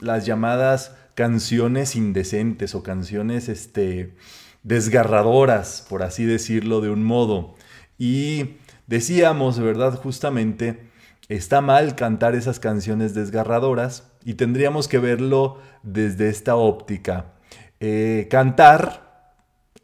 las 0.00 0.26
llamadas 0.26 0.96
canciones 1.14 1.96
indecentes 1.96 2.74
o 2.74 2.82
canciones 2.82 3.48
este, 3.48 4.14
desgarradoras, 4.62 5.86
por 5.88 6.02
así 6.02 6.24
decirlo 6.24 6.80
de 6.80 6.90
un 6.90 7.04
modo. 7.04 7.54
Y 7.98 8.56
decíamos, 8.86 9.58
¿verdad? 9.58 9.94
Justamente 9.94 10.88
está 11.28 11.60
mal 11.60 11.94
cantar 11.96 12.34
esas 12.34 12.60
canciones 12.60 13.14
desgarradoras 13.14 14.10
y 14.24 14.34
tendríamos 14.34 14.88
que 14.88 14.98
verlo 14.98 15.58
desde 15.82 16.28
esta 16.28 16.56
óptica. 16.56 17.32
Eh, 17.80 18.28
cantar 18.30 19.34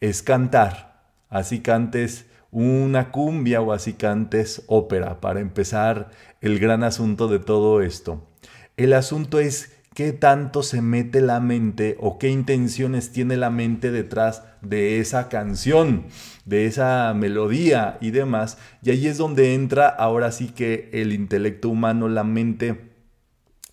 es 0.00 0.22
cantar, 0.22 1.02
así 1.28 1.60
cantes 1.60 2.26
una 2.50 3.10
cumbia 3.10 3.62
o 3.62 3.72
así 3.72 3.94
cantes 3.94 4.62
ópera, 4.66 5.20
para 5.20 5.40
empezar 5.40 6.10
el 6.40 6.58
gran 6.58 6.84
asunto 6.84 7.28
de 7.28 7.38
todo 7.38 7.80
esto. 7.80 8.28
El 8.76 8.92
asunto 8.92 9.40
es 9.40 9.72
qué 9.94 10.12
tanto 10.12 10.62
se 10.62 10.80
mete 10.80 11.20
la 11.20 11.40
mente 11.40 11.96
o 12.00 12.18
qué 12.18 12.28
intenciones 12.28 13.12
tiene 13.12 13.36
la 13.36 13.50
mente 13.50 13.90
detrás 13.90 14.42
de 14.62 15.00
esa 15.00 15.28
canción, 15.28 16.06
de 16.44 16.66
esa 16.66 17.12
melodía 17.14 17.98
y 18.00 18.10
demás. 18.10 18.58
Y 18.82 18.90
ahí 18.90 19.06
es 19.06 19.18
donde 19.18 19.54
entra 19.54 19.88
ahora 19.88 20.32
sí 20.32 20.48
que 20.48 20.88
el 20.92 21.12
intelecto 21.12 21.68
humano, 21.68 22.08
la 22.08 22.24
mente 22.24 22.92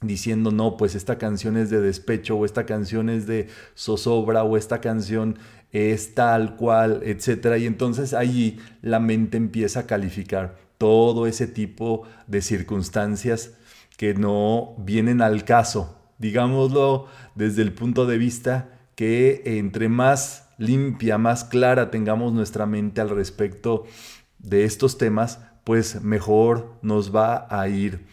diciendo, 0.01 0.51
no, 0.51 0.77
pues 0.77 0.95
esta 0.95 1.17
canción 1.17 1.57
es 1.57 1.69
de 1.69 1.81
despecho 1.81 2.38
o 2.38 2.45
esta 2.45 2.65
canción 2.65 3.09
es 3.09 3.27
de 3.27 3.47
zozobra 3.75 4.43
o 4.43 4.57
esta 4.57 4.79
canción 4.81 5.38
es 5.71 6.15
tal 6.15 6.55
cual, 6.55 7.01
etcétera. 7.03 7.57
Y 7.57 7.65
entonces 7.65 8.13
allí 8.13 8.59
la 8.81 8.99
mente 8.99 9.38
empieza 9.38 9.81
a 9.81 9.88
calificar 9.88 10.57
todo 10.77 11.27
ese 11.27 11.47
tipo 11.47 12.03
de 12.27 12.41
circunstancias 12.41 13.51
que 13.97 14.13
no 14.13 14.75
vienen 14.77 15.21
al 15.21 15.43
caso 15.43 15.99
digámoslo 16.19 17.07
desde 17.35 17.63
el 17.63 17.73
punto 17.73 18.05
de 18.05 18.17
vista 18.17 18.69
que 18.95 19.41
entre 19.45 19.89
más 19.89 20.49
limpia, 20.57 21.17
más 21.17 21.45
clara 21.45 21.89
tengamos 21.89 22.33
nuestra 22.33 22.65
mente 22.65 23.01
al 23.01 23.09
respecto 23.09 23.85
de 24.38 24.65
estos 24.65 24.97
temas, 24.97 25.39
pues 25.63 26.01
mejor 26.03 26.75
nos 26.81 27.15
va 27.15 27.47
a 27.49 27.67
ir 27.69 28.05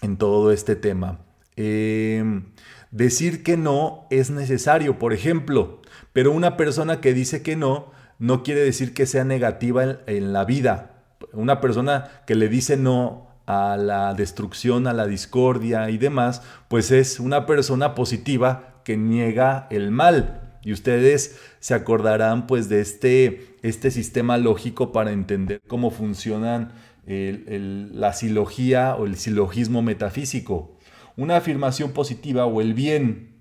en 0.00 0.16
todo 0.16 0.52
este 0.52 0.76
tema. 0.76 1.20
Em, 1.56 2.52
decir 2.90 3.42
que 3.42 3.56
no 3.56 4.06
es 4.10 4.30
necesario, 4.30 4.98
por 4.98 5.12
ejemplo, 5.12 5.82
pero 6.12 6.32
una 6.32 6.56
persona 6.56 7.00
que 7.00 7.14
dice 7.14 7.42
que 7.42 7.56
no, 7.56 7.90
no 8.18 8.42
quiere 8.42 8.60
decir 8.60 8.94
que 8.94 9.06
sea 9.06 9.24
negativa 9.24 9.98
en 10.06 10.32
la 10.32 10.44
vida. 10.44 11.04
Una 11.32 11.60
persona 11.60 12.22
que 12.26 12.36
le 12.36 12.48
dice 12.48 12.76
no 12.76 13.27
a 13.48 13.78
la 13.78 14.12
destrucción, 14.12 14.86
a 14.86 14.92
la 14.92 15.06
discordia 15.06 15.88
y 15.88 15.96
demás, 15.96 16.42
pues 16.68 16.90
es 16.90 17.18
una 17.18 17.46
persona 17.46 17.94
positiva 17.94 18.82
que 18.84 18.98
niega 18.98 19.66
el 19.70 19.90
mal. 19.90 20.58
Y 20.62 20.72
ustedes 20.72 21.40
se 21.58 21.72
acordarán 21.72 22.46
pues 22.46 22.68
de 22.68 22.82
este, 22.82 23.56
este 23.62 23.90
sistema 23.90 24.36
lógico 24.36 24.92
para 24.92 25.12
entender 25.12 25.62
cómo 25.66 25.90
funcionan 25.90 26.72
la 27.06 28.12
silogía 28.12 28.94
o 28.96 29.06
el 29.06 29.16
silogismo 29.16 29.80
metafísico. 29.80 30.76
Una 31.16 31.38
afirmación 31.38 31.92
positiva 31.92 32.44
o 32.44 32.60
el 32.60 32.74
bien 32.74 33.38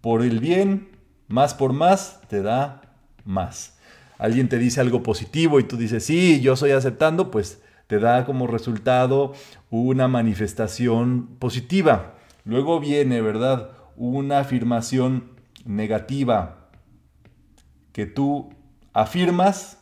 por 0.00 0.22
el 0.22 0.40
bien, 0.40 0.88
más 1.28 1.54
por 1.54 1.72
más, 1.72 2.22
te 2.28 2.42
da 2.42 2.96
más. 3.24 3.78
Alguien 4.18 4.48
te 4.48 4.58
dice 4.58 4.80
algo 4.80 5.04
positivo 5.04 5.60
y 5.60 5.64
tú 5.64 5.76
dices, 5.76 6.04
sí, 6.04 6.40
yo 6.40 6.54
estoy 6.54 6.72
aceptando, 6.72 7.30
pues 7.30 7.62
te 7.88 7.98
da 7.98 8.24
como 8.24 8.46
resultado 8.46 9.32
una 9.70 10.06
manifestación 10.06 11.26
positiva. 11.38 12.14
Luego 12.44 12.78
viene, 12.78 13.20
¿verdad? 13.22 13.70
Una 13.96 14.38
afirmación 14.38 15.32
negativa 15.64 16.68
que 17.92 18.06
tú 18.06 18.50
afirmas, 18.92 19.78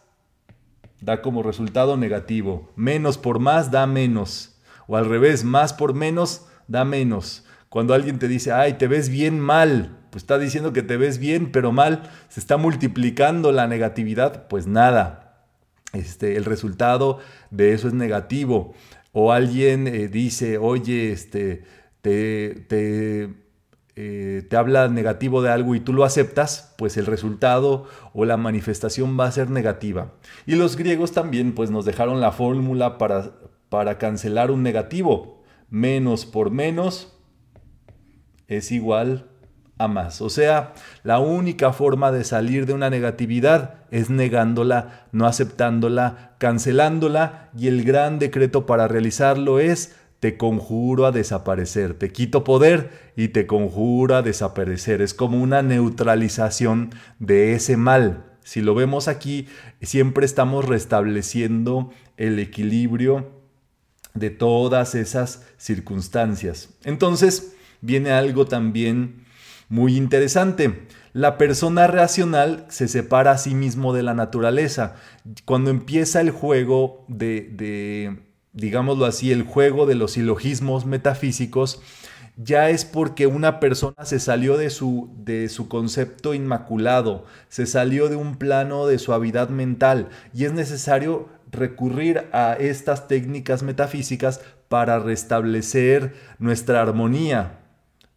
da 1.01 1.21
como 1.21 1.43
resultado 1.43 1.97
negativo. 1.97 2.73
Menos 2.77 3.19
por 3.19 3.41
más 3.41 3.71
da 3.71 3.87
menos. 3.87 4.59
O 4.87 4.97
al 4.97 5.07
revés, 5.07 5.45
más 5.45 5.73
por 5.75 5.93
menos 5.93 6.47
da 6.69 6.85
menos. 6.85 7.45
Cuando 7.69 7.93
alguien 7.93 8.19
te 8.19 8.29
dice, 8.29 8.53
ay, 8.53 8.75
te 8.75 8.87
ves 8.87 9.09
bien 9.09 9.41
mal, 9.41 9.99
pues 10.11 10.23
está 10.23 10.39
diciendo 10.39 10.73
que 10.73 10.83
te 10.83 10.97
ves 10.97 11.19
bien, 11.19 11.51
pero 11.51 11.73
mal, 11.73 12.09
se 12.29 12.39
está 12.39 12.57
multiplicando 12.57 13.51
la 13.53 13.67
negatividad, 13.67 14.47
pues 14.47 14.67
nada, 14.67 15.26
este, 15.97 16.37
el 16.37 16.45
resultado 16.45 17.19
de 17.51 17.73
eso 17.73 17.89
es 17.89 17.95
negativo. 17.95 18.75
O 19.13 19.33
alguien 19.33 19.87
eh, 19.87 20.09
dice, 20.09 20.59
oye, 20.59 21.11
este, 21.11 21.65
te, 22.03 22.55
te, 22.69 23.31
eh, 23.97 24.47
te 24.49 24.57
habla 24.57 24.89
negativo 24.89 25.41
de 25.41 25.51
algo 25.51 25.75
y 25.75 25.81
tú 25.81 25.95
lo 25.95 26.05
aceptas, 26.05 26.75
pues 26.77 26.99
el 26.99 27.07
resultado 27.07 27.87
o 28.13 28.27
la 28.27 28.37
manifestación 28.37 29.19
va 29.19 29.25
a 29.25 29.33
ser 29.33 29.49
negativa. 29.49 30.13
Y 30.45 30.55
los 30.55 30.77
griegos 30.77 31.13
también 31.13 31.55
pues 31.55 31.71
nos 31.71 31.87
dejaron 31.87 32.21
la 32.21 32.33
fórmula 32.33 32.99
para, 32.99 33.33
para 33.71 33.97
cancelar 33.97 34.51
un 34.51 34.63
negativo. 34.63 35.43
Menos 35.71 36.27
por 36.27 36.51
menos 36.51 37.17
es 38.49 38.71
igual 38.71 39.31
a 39.79 39.89
más. 39.89 40.21
O 40.21 40.31
sea, 40.31 40.73
la 41.03 41.19
única 41.19 41.73
forma 41.73 42.13
de 42.13 42.25
salir 42.25 42.67
de 42.67 42.73
una 42.73 42.91
negatividad 42.91 43.75
es 43.91 44.11
negándola, 44.11 45.07
no 45.13 45.27
aceptándola, 45.27 46.35
cancelándola 46.39 47.51
y 47.57 47.69
el 47.69 47.85
gran 47.85 48.19
decreto 48.19 48.67
para 48.67 48.89
realizarlo 48.89 49.61
es 49.61 49.95
te 50.21 50.39
conjuro 50.39 51.07
a 51.07 51.13
desaparecer, 51.13 51.95
te 51.95 52.11
quito 52.11 52.43
poder 52.43 53.13
y 53.17 53.29
te 53.29 53.47
conjuro 53.47 54.17
a 54.17 54.23
desaparecer. 54.23 55.03
Es 55.03 55.13
como 55.13 55.43
una 55.43 55.63
neutralización 55.63 56.91
de 57.19 57.53
ese 57.53 57.77
mal. 57.77 58.25
Si 58.43 58.63
lo 58.63 58.75
vemos 58.75 59.09
aquí, 59.09 59.47
siempre 59.83 60.25
estamos 60.25 60.65
restableciendo 60.65 61.91
el 62.17 62.39
equilibrio 62.39 63.31
de 64.15 64.31
todas 64.31 64.95
esas 64.95 65.45
circunstancias. 65.59 66.71
Entonces, 66.85 67.55
viene 67.83 68.13
algo 68.13 68.47
también 68.47 69.26
muy 69.69 69.97
interesante. 69.97 70.87
La 71.13 71.39
persona 71.39 71.87
racional 71.87 72.67
se 72.69 72.89
separa 72.89 73.33
a 73.33 73.39
sí 73.39 73.55
mismo 73.55 73.93
de 73.95 74.03
la 74.03 74.15
naturaleza. 74.15 74.97
Cuando 75.45 75.71
empieza 75.71 76.21
el 76.21 76.31
juego 76.31 77.05
de, 77.09 78.21
digámoslo 78.53 79.07
así, 79.07 79.33
el 79.33 79.43
juego 79.43 79.87
de 79.87 79.95
los 79.95 80.13
silogismos 80.13 80.87
metafísicos, 80.87 81.81
ya 82.37 82.69
es 82.69 82.85
porque 82.85 83.27
una 83.27 83.61
persona 83.61 84.05
se 84.05 84.21
salió 84.21 84.59
de 84.59 84.69
su, 84.69 85.11
de 85.17 85.49
su 85.49 85.69
concepto 85.69 86.35
inmaculado, 86.35 87.25
se 87.49 87.65
salió 87.65 88.11
de 88.11 88.17
un 88.17 88.37
plano 88.37 88.87
de 88.87 88.99
suavidad 88.99 89.49
mental 89.49 90.11
y 90.35 90.45
es 90.45 90.53
necesario 90.53 91.31
recurrir 91.51 92.27
a 92.33 92.53
estas 92.61 93.09
técnicas 93.09 93.63
metafísicas 93.63 94.43
para 94.69 94.99
restablecer 94.99 96.15
nuestra 96.39 96.83
armonía, 96.83 97.61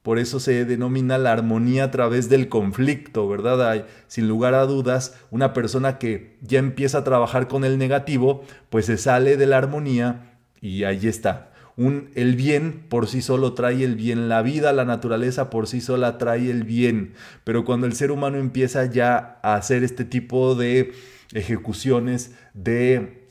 por 0.02 0.18
eso 0.18 0.40
se 0.40 0.66
denomina 0.66 1.18
la 1.18 1.34
armonía 1.34 1.86
a 1.86 1.92
través 1.92 2.30
del 2.30 2.48
conflicto, 2.50 3.28
¿verdad? 3.28 3.70
Hay, 3.70 3.86
sin 4.08 4.28
lugar 4.28 4.54
a 4.54 4.66
dudas, 4.66 5.16
una 5.30 5.54
persona 5.54 5.98
que 5.98 6.38
ya 6.42 6.60
empieza 6.60 7.00
a 7.00 7.04
trabajar 7.04 7.48
con 7.48 7.66
el 7.66 7.78
negativo, 7.78 8.44
pues 8.70 8.86
se 8.86 8.98
sale 8.98 9.38
de 9.38 9.46
la 9.46 9.58
armonía 9.58 10.38
y 10.62 10.84
ahí 10.84 11.08
está. 11.08 11.52
Un, 11.76 12.10
el 12.16 12.36
bien 12.36 12.86
por 12.90 13.08
sí 13.08 13.22
solo 13.22 13.54
trae 13.54 13.84
el 13.84 13.96
bien, 13.96 14.28
la 14.28 14.42
vida, 14.42 14.74
la 14.74 14.84
naturaleza 14.84 15.50
por 15.50 15.68
sí 15.68 15.80
sola 15.80 16.18
trae 16.18 16.50
el 16.50 16.64
bien, 16.64 17.14
pero 17.46 17.64
cuando 17.64 17.88
el 17.88 17.94
ser 17.94 18.12
humano 18.12 18.38
empieza 18.38 18.86
ya 18.86 19.40
a 19.44 19.56
hacer 19.56 19.84
este 19.84 20.04
tipo 20.04 20.56
de 20.56 20.92
ejecuciones, 21.34 22.36
de 22.54 23.28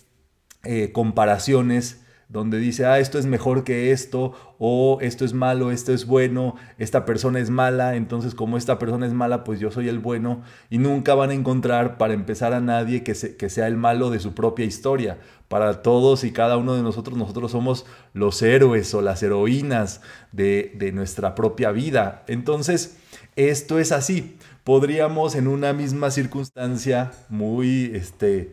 eh, 0.64 0.92
comparaciones, 0.92 2.00
donde 2.28 2.58
dice, 2.58 2.84
ah, 2.84 2.98
esto 2.98 3.18
es 3.18 3.24
mejor 3.24 3.64
que 3.64 3.90
esto, 3.90 4.32
o 4.58 4.98
esto 5.00 5.24
es 5.24 5.32
malo, 5.32 5.70
esto 5.70 5.94
es 5.94 6.06
bueno, 6.06 6.56
esta 6.76 7.06
persona 7.06 7.40
es 7.40 7.48
mala, 7.48 7.96
entonces 7.96 8.34
como 8.34 8.58
esta 8.58 8.78
persona 8.78 9.06
es 9.06 9.14
mala, 9.14 9.44
pues 9.44 9.60
yo 9.60 9.70
soy 9.70 9.88
el 9.88 9.98
bueno, 9.98 10.42
y 10.68 10.76
nunca 10.76 11.14
van 11.14 11.30
a 11.30 11.34
encontrar 11.34 11.96
para 11.96 12.12
empezar 12.12 12.52
a 12.52 12.60
nadie 12.60 13.02
que, 13.02 13.14
que 13.14 13.48
sea 13.48 13.66
el 13.66 13.78
malo 13.78 14.10
de 14.10 14.20
su 14.20 14.34
propia 14.34 14.66
historia. 14.66 15.18
Para 15.48 15.80
todos 15.80 16.24
y 16.24 16.32
cada 16.32 16.58
uno 16.58 16.74
de 16.74 16.82
nosotros, 16.82 17.16
nosotros 17.16 17.50
somos 17.50 17.86
los 18.12 18.42
héroes 18.42 18.92
o 18.92 19.00
las 19.00 19.22
heroínas 19.22 20.02
de, 20.30 20.74
de 20.76 20.92
nuestra 20.92 21.34
propia 21.34 21.72
vida. 21.72 22.24
Entonces, 22.26 22.98
esto 23.36 23.78
es 23.78 23.90
así. 23.90 24.36
Podríamos 24.64 25.34
en 25.34 25.48
una 25.48 25.72
misma 25.72 26.10
circunstancia 26.10 27.12
muy, 27.30 27.92
este, 27.94 28.52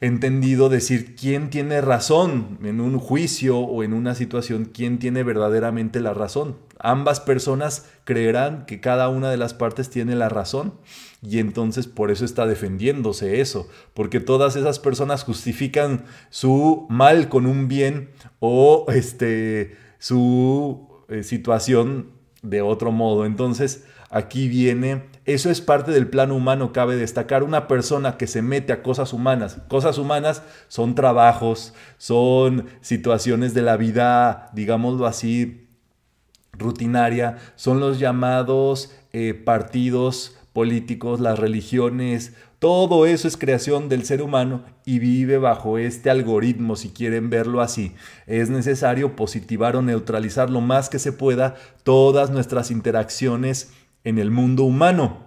entendido 0.00 0.68
decir 0.68 1.16
quién 1.16 1.48
tiene 1.48 1.80
razón 1.80 2.58
en 2.62 2.80
un 2.80 2.98
juicio 2.98 3.58
o 3.58 3.82
en 3.82 3.94
una 3.94 4.14
situación, 4.14 4.66
quién 4.66 4.98
tiene 4.98 5.22
verdaderamente 5.22 6.00
la 6.00 6.12
razón. 6.12 6.56
Ambas 6.78 7.20
personas 7.20 7.86
creerán 8.04 8.66
que 8.66 8.80
cada 8.80 9.08
una 9.08 9.30
de 9.30 9.38
las 9.38 9.54
partes 9.54 9.88
tiene 9.88 10.14
la 10.14 10.28
razón 10.28 10.74
y 11.22 11.38
entonces 11.38 11.86
por 11.86 12.10
eso 12.10 12.24
está 12.26 12.46
defendiéndose 12.46 13.40
eso, 13.40 13.68
porque 13.94 14.20
todas 14.20 14.56
esas 14.56 14.78
personas 14.78 15.24
justifican 15.24 16.04
su 16.28 16.86
mal 16.90 17.30
con 17.30 17.46
un 17.46 17.68
bien 17.68 18.10
o 18.38 18.84
este 18.88 19.76
su 19.98 21.04
eh, 21.08 21.22
situación 21.22 22.10
de 22.42 22.62
otro 22.62 22.92
modo. 22.92 23.24
Entonces, 23.26 23.84
aquí 24.10 24.48
viene, 24.48 25.04
eso 25.26 25.50
es 25.50 25.60
parte 25.60 25.90
del 25.90 26.08
plano 26.08 26.36
humano, 26.36 26.72
cabe 26.72 26.96
destacar, 26.96 27.42
una 27.42 27.66
persona 27.66 28.16
que 28.16 28.28
se 28.28 28.42
mete 28.42 28.72
a 28.72 28.82
cosas 28.82 29.12
humanas. 29.12 29.58
Cosas 29.68 29.98
humanas 29.98 30.42
son 30.68 30.94
trabajos, 30.94 31.74
son 31.98 32.66
situaciones 32.80 33.52
de 33.52 33.62
la 33.62 33.76
vida, 33.76 34.50
digámoslo 34.54 35.04
así, 35.04 35.68
rutinaria, 36.52 37.38
son 37.56 37.80
los 37.80 37.98
llamados 37.98 38.94
eh, 39.12 39.34
partidos 39.34 40.38
políticos, 40.52 41.20
las 41.20 41.38
religiones, 41.38 42.32
todo 42.58 43.04
eso 43.04 43.28
es 43.28 43.36
creación 43.36 43.90
del 43.90 44.04
ser 44.04 44.22
humano 44.22 44.64
y 44.86 44.98
vive 44.98 45.36
bajo 45.36 45.76
este 45.76 46.08
algoritmo, 46.08 46.74
si 46.74 46.88
quieren 46.88 47.28
verlo 47.28 47.60
así. 47.60 47.94
Es 48.26 48.48
necesario 48.48 49.14
positivar 49.14 49.76
o 49.76 49.82
neutralizar 49.82 50.48
lo 50.48 50.62
más 50.62 50.88
que 50.88 50.98
se 50.98 51.12
pueda 51.12 51.56
todas 51.82 52.30
nuestras 52.30 52.70
interacciones 52.70 53.72
en 54.06 54.18
el 54.18 54.30
mundo 54.30 54.62
humano. 54.62 55.26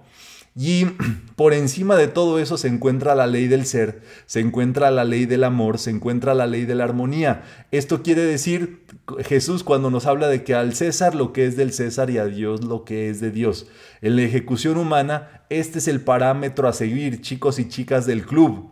Y 0.56 0.86
por 1.36 1.54
encima 1.54 1.96
de 1.96 2.08
todo 2.08 2.40
eso 2.40 2.58
se 2.58 2.70
encuentra 2.70 3.14
la 3.14 3.28
ley 3.28 3.48
del 3.48 3.66
ser, 3.66 4.02
se 4.26 4.40
encuentra 4.40 4.90
la 4.90 5.04
ley 5.04 5.26
del 5.26 5.44
amor, 5.44 5.78
se 5.78 5.92
encuentra 5.92 6.34
la 6.34 6.48
ley 6.48 6.66
de 6.66 6.76
la 6.76 6.86
armonía. 6.86 7.44
Esto 7.72 8.02
quiere 8.02 8.22
decir 8.22 8.86
Jesús 9.26 9.64
cuando 9.64 9.92
nos 9.92 10.06
habla 10.06 10.30
de 10.30 10.44
que 10.44 10.56
al 10.56 10.74
César 10.74 11.14
lo 11.14 11.34
que 11.34 11.46
es 11.46 11.58
del 11.58 11.74
César 11.74 12.10
y 12.10 12.18
a 12.18 12.26
Dios 12.26 12.64
lo 12.64 12.86
que 12.86 13.10
es 13.10 13.20
de 13.20 13.32
Dios. 13.32 13.68
En 14.02 14.16
la 14.16 14.24
ejecución 14.24 14.78
humana, 14.78 15.44
este 15.50 15.80
es 15.80 15.88
el 15.90 16.02
parámetro 16.02 16.68
a 16.68 16.74
seguir, 16.74 17.22
chicos 17.22 17.60
y 17.60 17.68
chicas 17.68 18.06
del 18.06 18.26
club. 18.26 18.72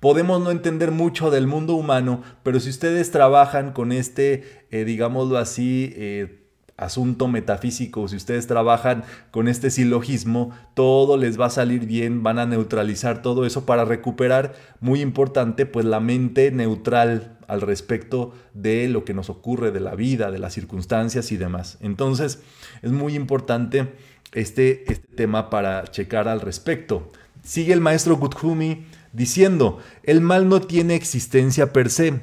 Podemos 0.00 0.42
no 0.42 0.50
entender 0.50 0.90
mucho 0.90 1.30
del 1.30 1.46
mundo 1.46 1.74
humano, 1.74 2.22
pero 2.42 2.60
si 2.60 2.68
ustedes 2.68 3.10
trabajan 3.10 3.72
con 3.72 3.90
este, 3.90 4.66
eh, 4.70 4.84
digámoslo 4.84 5.38
así, 5.38 5.94
eh, 5.96 6.41
asunto 6.82 7.28
metafísico, 7.28 8.06
si 8.08 8.16
ustedes 8.16 8.46
trabajan 8.46 9.04
con 9.30 9.48
este 9.48 9.70
silogismo, 9.70 10.50
todo 10.74 11.16
les 11.16 11.40
va 11.40 11.46
a 11.46 11.50
salir 11.50 11.86
bien, 11.86 12.22
van 12.22 12.38
a 12.38 12.46
neutralizar 12.46 13.22
todo 13.22 13.46
eso 13.46 13.66
para 13.66 13.84
recuperar, 13.84 14.54
muy 14.80 15.00
importante, 15.00 15.66
pues 15.66 15.84
la 15.84 16.00
mente 16.00 16.50
neutral 16.50 17.38
al 17.48 17.60
respecto 17.60 18.32
de 18.54 18.88
lo 18.88 19.04
que 19.04 19.14
nos 19.14 19.30
ocurre, 19.30 19.70
de 19.70 19.80
la 19.80 19.94
vida, 19.94 20.30
de 20.30 20.38
las 20.38 20.54
circunstancias 20.54 21.32
y 21.32 21.36
demás. 21.36 21.78
Entonces, 21.80 22.40
es 22.82 22.92
muy 22.92 23.14
importante 23.14 23.92
este, 24.32 24.90
este 24.90 25.06
tema 25.14 25.50
para 25.50 25.84
checar 25.84 26.28
al 26.28 26.40
respecto. 26.40 27.10
Sigue 27.42 27.72
el 27.72 27.80
maestro 27.80 28.16
Guthumi 28.16 28.86
diciendo, 29.12 29.78
el 30.02 30.20
mal 30.20 30.48
no 30.48 30.60
tiene 30.60 30.94
existencia 30.94 31.72
per 31.72 31.90
se, 31.90 32.20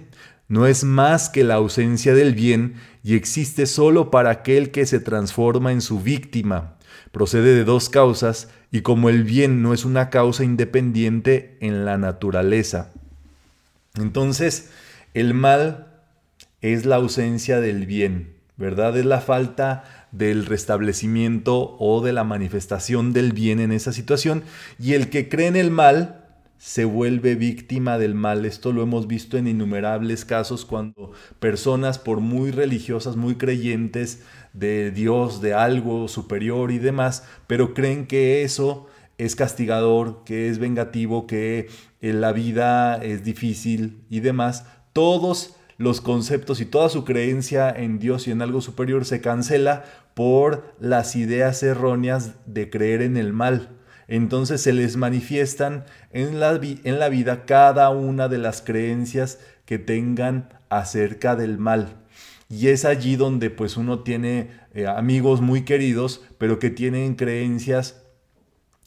no 0.49 0.65
es 0.65 0.83
más 0.83 1.29
que 1.29 1.43
la 1.43 1.55
ausencia 1.55 2.13
del 2.13 2.33
bien 2.33 2.75
y 3.03 3.15
existe 3.15 3.67
solo 3.67 4.11
para 4.11 4.31
aquel 4.31 4.71
que 4.71 4.85
se 4.85 4.99
transforma 4.99 5.71
en 5.71 5.81
su 5.81 6.01
víctima. 6.01 6.75
Procede 7.11 7.53
de 7.53 7.63
dos 7.63 7.89
causas 7.89 8.49
y 8.71 8.81
como 8.81 9.09
el 9.09 9.23
bien 9.23 9.61
no 9.61 9.73
es 9.73 9.85
una 9.85 10.09
causa 10.09 10.43
independiente 10.43 11.55
en 11.61 11.85
la 11.85 11.97
naturaleza. 11.97 12.91
Entonces, 13.95 14.69
el 15.13 15.33
mal 15.33 15.87
es 16.61 16.85
la 16.85 16.97
ausencia 16.97 17.61
del 17.61 17.85
bien, 17.85 18.33
¿verdad? 18.57 18.97
Es 18.97 19.05
la 19.05 19.21
falta 19.21 20.07
del 20.11 20.47
restablecimiento 20.47 21.77
o 21.79 22.01
de 22.01 22.11
la 22.11 22.23
manifestación 22.23 23.13
del 23.13 23.33
bien 23.33 23.59
en 23.59 23.71
esa 23.71 23.93
situación 23.93 24.43
y 24.79 24.93
el 24.93 25.09
que 25.09 25.29
cree 25.29 25.47
en 25.47 25.55
el 25.55 25.69
mal 25.69 26.18
se 26.59 26.83
vuelve 26.83 27.35
víctima 27.35 27.97
del 27.97 28.13
mal. 28.13 28.45
Esto 28.45 28.73
lo 28.73 28.83
hemos 28.83 29.07
visto 29.07 29.37
en 29.37 29.47
innumerables 29.47 30.25
casos 30.25 30.65
cuando 30.65 31.13
personas, 31.39 31.97
por 31.97 32.19
muy 32.19 32.51
religiosas, 32.51 33.15
muy 33.15 33.35
creyentes 33.35 34.21
de 34.53 34.91
Dios, 34.91 35.41
de 35.41 35.53
algo 35.53 36.07
superior 36.09 36.71
y 36.71 36.77
demás, 36.77 37.23
pero 37.47 37.73
creen 37.73 38.05
que 38.05 38.43
eso 38.43 38.87
es 39.17 39.35
castigador, 39.35 40.23
que 40.25 40.49
es 40.49 40.59
vengativo, 40.59 41.27
que 41.27 41.69
eh, 42.01 42.13
la 42.13 42.33
vida 42.33 42.97
es 42.97 43.23
difícil 43.23 44.03
y 44.09 44.19
demás, 44.19 44.65
todos 44.91 45.55
los 45.77 46.01
conceptos 46.01 46.59
y 46.59 46.65
toda 46.65 46.89
su 46.89 47.05
creencia 47.05 47.69
en 47.69 47.99
Dios 47.99 48.27
y 48.27 48.31
en 48.31 48.41
algo 48.41 48.59
superior 48.59 49.05
se 49.05 49.21
cancela 49.21 49.85
por 50.13 50.75
las 50.77 51.15
ideas 51.15 51.63
erróneas 51.63 52.33
de 52.45 52.69
creer 52.69 53.01
en 53.01 53.15
el 53.15 53.31
mal 53.31 53.78
entonces 54.09 54.61
se 54.61 54.73
les 54.73 54.97
manifiestan 54.97 55.85
en 56.11 56.39
la, 56.39 56.59
en 56.61 56.99
la 56.99 57.09
vida 57.09 57.45
cada 57.45 57.91
una 57.91 58.27
de 58.27 58.39
las 58.39 58.63
creencias 58.63 59.39
que 59.65 59.77
tengan 59.77 60.49
acerca 60.69 61.35
del 61.35 61.59
mal. 61.59 61.95
Y 62.49 62.69
es 62.69 62.85
allí 62.85 63.15
donde 63.15 63.51
pues 63.51 63.77
uno 63.77 63.99
tiene 63.99 64.49
eh, 64.73 64.87
amigos 64.87 65.41
muy 65.41 65.61
queridos, 65.61 66.25
pero 66.39 66.57
que 66.57 66.71
tienen 66.71 67.13
creencias 67.13 68.01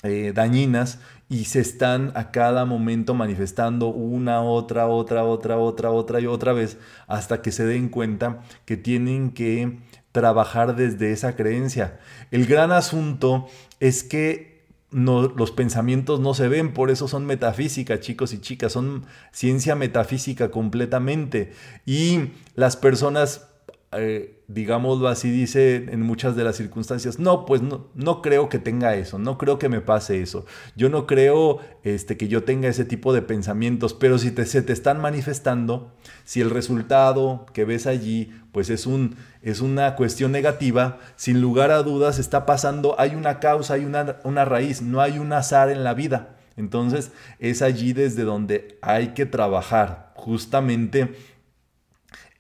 eh, 0.03 0.33
dañinas 0.35 0.99
y 1.29 1.45
se 1.45 1.61
están 1.61 2.11
a 2.17 2.33
cada 2.33 2.65
momento 2.65 3.15
manifestando 3.15 3.87
una, 3.87 4.43
otra, 4.43 4.89
otra, 4.89 5.23
otra, 5.23 5.57
otra, 5.57 5.93
otra 5.93 6.21
y 6.21 6.27
otra 6.27 6.53
vez 6.53 6.79
hasta 7.07 7.41
que 7.43 7.53
se 7.53 7.65
den 7.65 7.89
cuenta 7.89 8.43
que 8.65 8.77
tienen 8.77 9.31
que 9.31 9.79
trabajar 10.11 10.75
desde 10.75 11.13
esa 11.13 11.37
creencia. 11.37 12.01
El 12.33 12.47
gran 12.47 12.73
asunto 12.73 13.47
es 13.79 14.03
que 14.03 14.52
los 14.93 15.51
pensamientos 15.51 16.21
no 16.21 16.35
se 16.35 16.49
ven, 16.49 16.73
por 16.73 16.91
eso 16.91 17.09
son 17.09 17.27
metafísica, 17.27 18.01
chicos 18.01 18.33
y 18.33 18.41
chicas, 18.41 18.73
son 18.73 19.05
ciencia 19.33 19.75
metafísica 19.75 20.51
completamente. 20.51 21.53
Y 21.87 22.31
las 22.55 22.77
personas, 22.77 23.52
eh, 23.95 24.43
digámoslo 24.49 25.09
así, 25.09 25.31
dice 25.31 25.87
en 25.91 26.01
muchas 26.03 26.37
de 26.37 26.45
las 26.45 26.57
circunstancias, 26.57 27.19
no, 27.19 27.45
pues 27.45 27.63
no, 27.63 27.89
no 27.95 28.23
creo 28.23 28.49
que 28.49 28.59
tenga 28.59 28.95
eso, 28.97 29.19
no 29.19 29.39
creo 29.39 29.59
que 29.59 29.69
me 29.69 29.81
pase 29.81 30.23
eso, 30.23 30.47
yo 30.77 30.89
no 30.89 31.07
creo 31.07 31.61
este, 31.83 32.17
que 32.17 32.29
yo 32.29 32.45
tenga 32.45 32.69
ese 32.69 32.85
tipo 32.85 33.13
de 33.13 33.23
pensamientos, 33.23 33.95
pero 33.95 34.19
si 34.19 34.31
te, 34.31 34.47
se 34.47 34.63
te 34.63 34.73
están 34.73 35.01
manifestando, 35.01 35.93
si 36.25 36.41
el 36.41 36.51
resultado 36.51 37.47
que 37.53 37.65
ves 37.65 37.87
allí 37.87 38.33
pues 38.53 38.71
es, 38.71 38.87
un, 38.87 39.17
es 39.43 39.61
una 39.61 39.97
cuestión 39.97 40.33
negativa, 40.33 40.99
sin 41.17 41.41
lugar 41.41 41.71
a 41.71 41.83
dudas 41.83 42.19
está 42.19 42.47
pasando, 42.47 42.95
hay 42.99 43.15
una 43.15 43.41
causa, 43.41 43.75
hay 43.75 43.85
una, 43.85 44.17
una 44.25 44.45
raíz, 44.45 44.83
no 44.83 45.01
hay 45.01 45.19
un 45.19 45.33
azar 45.33 45.71
en 45.71 45.85
la 45.85 45.95
vida. 45.95 46.37
Entonces 46.57 47.13
es 47.39 47.63
allí 47.63 47.95
desde 47.95 48.25
donde 48.25 48.79
hay 48.83 49.15
que 49.15 49.25
trabajar, 49.25 50.13
justamente 50.15 51.15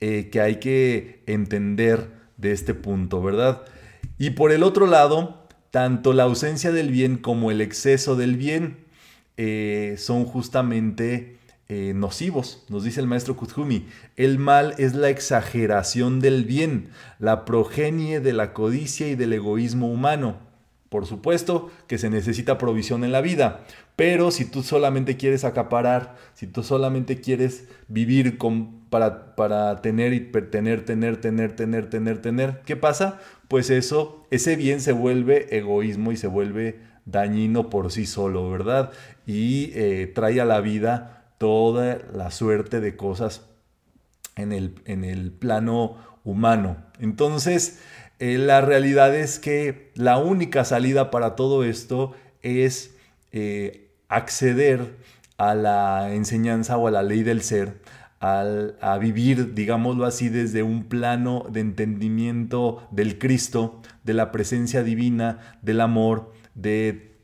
eh, 0.04 0.30
que 0.30 0.40
hay 0.40 0.56
que 0.56 1.22
entender 1.28 2.10
de 2.36 2.50
este 2.50 2.74
punto, 2.74 3.22
¿verdad? 3.22 3.62
Y 4.18 4.30
por 4.30 4.50
el 4.50 4.64
otro 4.64 4.88
lado, 4.88 5.46
tanto 5.70 6.12
la 6.12 6.24
ausencia 6.24 6.72
del 6.72 6.90
bien 6.90 7.18
como 7.18 7.52
el 7.52 7.60
exceso 7.60 8.16
del 8.16 8.36
bien 8.36 8.78
eh, 9.36 9.94
son 9.98 10.24
justamente 10.24 11.36
eh, 11.68 11.92
nocivos, 11.94 12.64
nos 12.68 12.82
dice 12.82 12.98
el 12.98 13.06
maestro 13.06 13.36
Kuthumi. 13.36 13.86
El 14.16 14.40
mal 14.40 14.74
es 14.76 14.96
la 14.96 15.08
exageración 15.08 16.18
del 16.18 16.46
bien, 16.46 16.88
la 17.20 17.44
progenie 17.44 18.18
de 18.18 18.32
la 18.32 18.54
codicia 18.54 19.06
y 19.06 19.14
del 19.14 19.32
egoísmo 19.34 19.88
humano. 19.88 20.40
Por 20.92 21.06
supuesto 21.06 21.70
que 21.86 21.96
se 21.96 22.10
necesita 22.10 22.58
provisión 22.58 23.02
en 23.02 23.12
la 23.12 23.22
vida, 23.22 23.64
pero 23.96 24.30
si 24.30 24.44
tú 24.44 24.62
solamente 24.62 25.16
quieres 25.16 25.42
acaparar, 25.42 26.16
si 26.34 26.46
tú 26.46 26.62
solamente 26.62 27.18
quieres 27.18 27.66
vivir 27.88 28.36
con, 28.36 28.82
para, 28.90 29.34
para 29.34 29.80
tener 29.80 30.12
y 30.12 30.20
tener, 30.20 30.84
tener, 30.84 31.18
tener, 31.18 31.56
tener, 31.56 31.88
tener, 31.88 32.20
tener, 32.20 32.60
¿qué 32.66 32.76
pasa? 32.76 33.20
Pues 33.48 33.70
eso, 33.70 34.26
ese 34.30 34.54
bien 34.54 34.82
se 34.82 34.92
vuelve 34.92 35.56
egoísmo 35.56 36.12
y 36.12 36.18
se 36.18 36.26
vuelve 36.26 36.80
dañino 37.06 37.70
por 37.70 37.90
sí 37.90 38.04
solo, 38.04 38.50
¿verdad? 38.50 38.90
Y 39.26 39.70
eh, 39.72 40.12
trae 40.14 40.42
a 40.42 40.44
la 40.44 40.60
vida 40.60 41.24
toda 41.38 42.02
la 42.12 42.30
suerte 42.30 42.80
de 42.80 42.96
cosas 42.96 43.46
en 44.36 44.52
el, 44.52 44.74
en 44.84 45.04
el 45.04 45.32
plano 45.32 45.96
humano. 46.22 46.76
Entonces, 47.00 47.80
eh, 48.22 48.38
la 48.38 48.60
realidad 48.60 49.16
es 49.16 49.40
que 49.40 49.90
la 49.96 50.16
única 50.16 50.64
salida 50.64 51.10
para 51.10 51.34
todo 51.34 51.64
esto 51.64 52.12
es 52.40 52.94
eh, 53.32 53.90
acceder 54.06 54.94
a 55.38 55.56
la 55.56 56.14
enseñanza 56.14 56.76
o 56.76 56.86
a 56.86 56.92
la 56.92 57.02
ley 57.02 57.24
del 57.24 57.42
ser, 57.42 57.80
a 58.20 58.96
vivir, 59.00 59.54
digámoslo 59.54 60.04
así, 60.04 60.28
desde 60.28 60.62
un 60.62 60.84
plano 60.84 61.46
de 61.50 61.58
entendimiento 61.58 62.86
del 62.92 63.18
Cristo, 63.18 63.82
de 64.04 64.14
la 64.14 64.30
presencia 64.30 64.84
divina, 64.84 65.58
del 65.60 65.80
amor, 65.80 66.32
de 66.54 67.16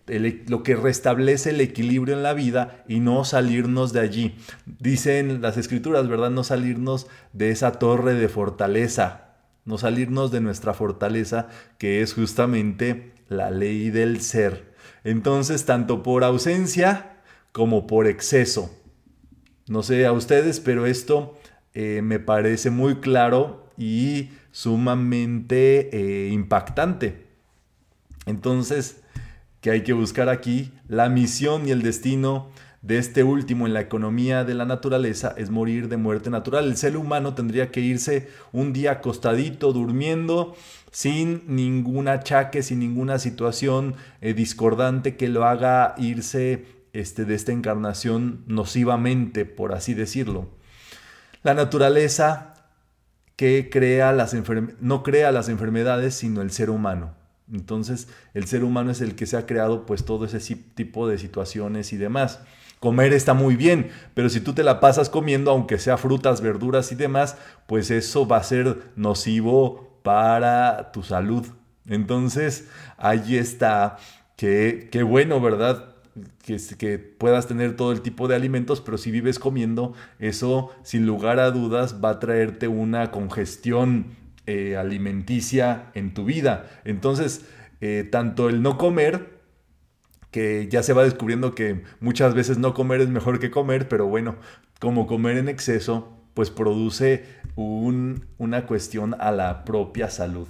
lo 0.49 0.65
que 0.65 0.75
restablece 0.75 1.51
el 1.51 1.61
equilibrio 1.61 2.17
en 2.17 2.25
la 2.25 2.35
vida 2.35 2.83
y 2.89 2.99
no 2.99 3.25
salirnos 3.25 3.93
de 3.93 4.01
allí. 4.01 4.35
Dicen 4.67 5.43
las 5.43 5.59
escrituras, 5.59 6.09
¿verdad? 6.09 6.31
No 6.31 6.43
salirnos 6.43 7.07
de 7.33 7.53
esa 7.53 7.71
torre 7.71 8.15
de 8.15 8.29
fortaleza, 8.29 9.28
no 9.69 9.77
salirnos 9.77 10.31
de 10.31 10.41
nuestra 10.41 10.73
fortaleza 10.73 11.49
que 11.77 12.01
es 12.01 12.15
justamente 12.15 13.13
la 13.29 13.51
ley 13.51 13.91
del 13.91 14.23
ser. 14.23 14.73
Entonces, 15.05 15.67
tanto 15.67 16.03
por 16.03 16.25
ausencia 16.25 17.19
como 17.53 17.87
por 17.87 18.07
exceso. 18.07 18.75
No 19.69 19.83
sé 19.83 20.07
a 20.07 20.13
ustedes, 20.13 20.59
pero 20.61 20.87
esto 20.87 21.39
eh, 21.75 22.01
me 22.03 22.19
parece 22.19 22.71
muy 22.71 22.97
claro 23.01 23.69
y 23.77 24.31
sumamente 24.53 25.91
eh, 25.93 26.31
impactante. 26.33 27.27
Entonces, 28.25 29.03
que 29.61 29.71
hay 29.71 29.83
que 29.83 29.93
buscar 29.93 30.31
aquí 30.31 30.73
la 30.89 31.11
misión 31.11 31.69
y 31.69 31.73
el 31.73 31.83
destino 31.83 32.49
de 32.83 32.99
este 32.99 33.25
último 33.25 33.67
en 33.67 33.75
la 33.75 33.81
economía 33.81 34.45
de 34.45 34.55
la 34.55 34.65
naturaleza 34.65 35.35
es 35.37 35.51
morir 35.51 35.89
de 35.89 35.97
muerte 35.97 36.31
natural. 36.31 36.67
El 36.67 36.77
ser 36.77 36.97
humano 36.97 37.35
tendría 37.35 37.71
que 37.71 37.81
irse 37.81 38.29
un 38.53 38.73
día 38.73 38.93
acostadito, 38.93 39.73
durmiendo, 39.73 40.55
sin 40.91 41.43
ningún 41.47 42.09
achaque, 42.09 42.63
sin 42.63 42.79
ninguna 42.79 43.19
situación 43.19 43.95
eh, 44.21 44.33
discordante 44.33 45.17
que 45.17 45.29
lo 45.29 45.45
haga 45.45 45.95
irse 45.99 46.67
este, 46.93 47.25
de 47.25 47.35
esta 47.35 47.53
encarnación 47.53 48.45
nocivamente, 48.47 49.45
por 49.45 49.73
así 49.73 49.95
decirlo. 49.95 50.49
La 51.43 51.55
naturaleza 51.55 52.55
que 53.37 53.71
crea 53.71 54.13
las 54.13 54.35
no 54.81 55.03
crea 55.03 55.31
las 55.31 55.49
enfermedades, 55.49 56.15
sino 56.15 56.43
el 56.43 56.51
ser 56.51 56.71
humano. 56.71 57.15
Entonces, 57.53 58.09
el 58.35 58.47
ser 58.47 58.65
humano 58.65 58.91
es 58.91 59.01
el 59.01 59.15
que 59.15 59.27
se 59.27 59.37
ha 59.37 59.47
creado 59.47 59.87
pues 59.87 60.05
todo 60.05 60.25
ese 60.25 60.57
tipo 60.57 61.09
de 61.09 61.19
situaciones 61.19 61.93
y 61.93 61.97
demás. 61.97 62.41
Comer 62.81 63.13
está 63.13 63.35
muy 63.35 63.57
bien, 63.57 63.91
pero 64.15 64.29
si 64.29 64.41
tú 64.41 64.53
te 64.53 64.63
la 64.63 64.79
pasas 64.79 65.11
comiendo, 65.11 65.51
aunque 65.51 65.79
sea 65.79 65.97
frutas, 65.97 66.41
verduras 66.41 66.93
y 66.93 66.95
demás, 66.95 67.37
pues 67.67 67.91
eso 67.91 68.27
va 68.27 68.37
a 68.37 68.45
ser 68.45 68.83
nocivo 68.95 70.01
para 70.03 70.93
tu 70.93 71.03
salud. 71.03 71.47
Entonces, 71.89 72.69
ahí 72.97 73.37
está. 73.37 73.97
Qué, 74.37 74.89
qué 74.93 75.03
bueno, 75.03 75.41
¿verdad? 75.41 75.97
Que, 76.45 76.99
puedas 76.99 77.47
tener 77.47 77.77
todo 77.77 77.93
el 77.93 78.01
tipo 78.01 78.29
de 78.29 78.37
alimentos, 78.37 78.81
pero 78.81 78.97
si 78.97 79.11
vives 79.11 79.39
comiendo, 79.39 79.95
eso 80.19 80.71
sin 80.83 81.07
lugar 81.07 81.41
a 81.41 81.51
dudas 81.51 81.97
va 82.03 82.11
a 82.11 82.19
traerte 82.21 82.69
una 82.69 83.11
congestión 83.11 84.17
eh, 84.47 84.77
alimenticia 84.77 85.91
en 85.95 86.15
tu 86.15 86.25
vida. 86.25 86.71
Entonces, 86.85 87.45
eh, 87.81 88.09
tanto 88.11 88.49
el 88.49 88.63
no 88.63 88.79
comer 88.79 89.38
que 90.31 90.69
ya 90.69 90.83
se 90.83 90.93
va 90.93 91.05
descubriendo 91.05 91.55
que 91.55 91.83
muchas 92.01 92.35
veces 92.35 92.59
no 92.59 92.75
comer 92.75 93.01
es 93.01 93.09
mejor 93.09 93.39
que 93.39 93.51
comer, 93.51 93.89
pero 93.89 94.07
bueno, 94.07 94.37
como 94.81 95.07
comer 95.07 95.39
en 95.39 95.49
exceso, 95.49 96.17
pues 96.35 96.51
produce 96.51 97.25
una 97.57 98.67
cuestión 98.67 99.17
a 99.19 99.33
la 99.33 99.65
propia 99.65 100.11
salud. 100.11 100.49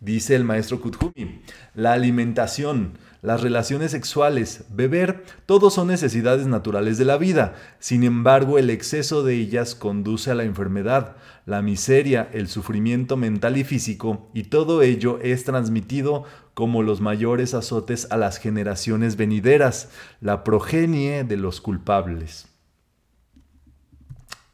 Dice 0.00 0.34
el 0.34 0.44
maestro 0.44 0.80
Kuthumi, 0.80 1.42
la 1.74 1.92
alimentación, 1.92 2.98
las 3.20 3.42
relaciones 3.42 3.90
sexuales, 3.90 4.64
beber, 4.70 5.24
todos 5.44 5.74
son 5.74 5.88
necesidades 5.88 6.46
naturales 6.46 6.96
de 6.96 7.04
la 7.04 7.18
vida. 7.18 7.54
Sin 7.80 8.02
embargo, 8.02 8.58
el 8.58 8.70
exceso 8.70 9.22
de 9.22 9.34
ellas 9.34 9.74
conduce 9.74 10.30
a 10.30 10.34
la 10.34 10.44
enfermedad, 10.44 11.16
la 11.44 11.60
miseria, 11.60 12.30
el 12.32 12.48
sufrimiento 12.48 13.18
mental 13.18 13.58
y 13.58 13.64
físico, 13.64 14.30
y 14.32 14.44
todo 14.44 14.80
ello 14.80 15.18
es 15.20 15.44
transmitido 15.44 16.24
como 16.54 16.82
los 16.82 17.02
mayores 17.02 17.52
azotes 17.52 18.10
a 18.10 18.16
las 18.16 18.38
generaciones 18.38 19.16
venideras, 19.16 19.90
la 20.22 20.44
progenie 20.44 21.24
de 21.24 21.36
los 21.36 21.60
culpables. 21.60 22.48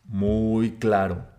Muy 0.06 0.72
claro. 0.72 1.35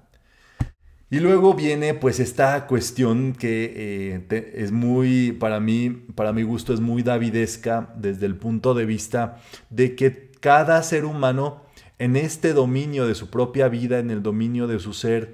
Y 1.10 1.22
luego 1.22 1.54
viene 1.54 1.94
pues 1.94 2.20
esta 2.20 2.68
cuestión 2.68 3.32
que 3.32 4.20
eh, 4.30 4.54
es 4.56 4.74
muy, 4.74 5.32
para 5.32 5.62
mí, 5.62 5.90
para 5.90 6.34
mi 6.34 6.44
gusto 6.44 6.74
es 6.74 6.82
muy 6.82 7.02
davidesca 7.02 7.94
desde 7.96 8.26
el 8.26 8.36
punto 8.36 8.74
de 8.74 8.86
vista 8.86 9.38
de 9.70 9.96
que 9.96 10.32
cada 10.42 10.84
ser 10.84 11.06
humano 11.06 11.64
en 11.98 12.18
este 12.18 12.52
dominio 12.52 13.08
de 13.08 13.16
su 13.16 13.30
propia 13.30 13.70
vida, 13.70 14.00
en 14.00 14.12
el 14.12 14.22
dominio 14.22 14.68
de 14.68 14.80
su 14.80 14.94
ser, 14.94 15.34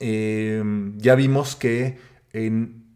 em, 0.00 0.98
ya 0.98 1.14
vimos 1.14 1.54
que 1.54 1.98
en 2.32 2.86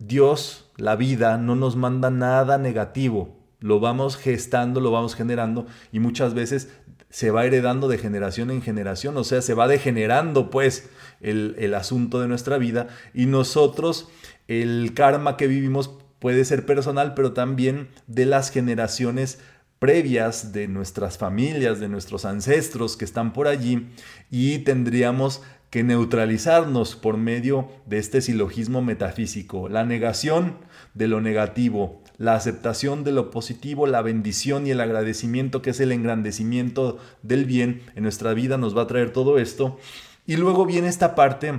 Dios, 0.00 0.70
la 0.76 0.96
vida, 0.96 1.38
no 1.38 1.54
nos 1.54 1.76
manda 1.76 2.10
nada 2.10 2.58
negativo. 2.58 3.41
Lo 3.62 3.80
vamos 3.80 4.16
gestando, 4.16 4.80
lo 4.80 4.90
vamos 4.90 5.14
generando 5.14 5.66
y 5.90 6.00
muchas 6.00 6.34
veces 6.34 6.68
se 7.12 7.30
va 7.30 7.44
heredando 7.44 7.88
de 7.88 7.98
generación 7.98 8.50
en 8.50 8.62
generación, 8.62 9.16
o 9.18 9.24
sea, 9.24 9.42
se 9.42 9.54
va 9.54 9.68
degenerando 9.68 10.50
pues 10.50 10.88
el, 11.20 11.74
asunto 11.74 12.20
de 12.20 12.26
nuestra 12.28 12.58
vida 12.58 12.88
y 13.12 13.26
nosotros, 13.26 14.08
el 14.48 14.92
karma 14.94 15.36
que 15.36 15.46
vivimos 15.46 15.90
puede 16.18 16.44
ser 16.44 16.64
personal, 16.64 17.12
pero 17.14 17.32
también 17.32 17.88
de 18.06 18.24
las 18.26 18.50
generaciones 18.50 19.40
previas 19.78 20.52
de 20.52 20.68
nuestras 20.68 21.18
familias, 21.18 21.80
de 21.80 21.88
nuestros 21.88 22.24
ancestros 22.24 22.96
que 22.96 23.04
están 23.04 23.32
por 23.32 23.46
allí 23.46 23.88
y 24.30 24.60
tendríamos 24.60 25.42
que 25.68 25.82
neutralizarnos 25.82 26.96
por 26.96 27.16
medio 27.16 27.68
de 27.86 27.98
este 27.98 28.20
silogismo 28.20 28.82
metafísico, 28.82 29.68
la 29.68 29.84
negación 29.84 30.58
de 30.94 31.08
lo 31.08 31.20
negativo, 31.20 32.01
la 32.22 32.36
aceptación 32.36 33.02
de 33.02 33.10
lo 33.10 33.32
positivo, 33.32 33.88
la 33.88 34.00
bendición 34.00 34.64
y 34.64 34.70
el 34.70 34.80
agradecimiento 34.80 35.60
que 35.60 35.70
es 35.70 35.80
el 35.80 35.90
engrandecimiento 35.90 36.98
del 37.24 37.46
bien 37.46 37.82
en 37.96 38.04
nuestra 38.04 38.32
vida 38.32 38.58
nos 38.58 38.76
va 38.76 38.82
a 38.82 38.86
traer 38.86 39.12
todo 39.12 39.40
esto. 39.40 39.76
Y 40.24 40.36
luego 40.36 40.64
viene 40.64 40.86
esta 40.86 41.16
parte 41.16 41.58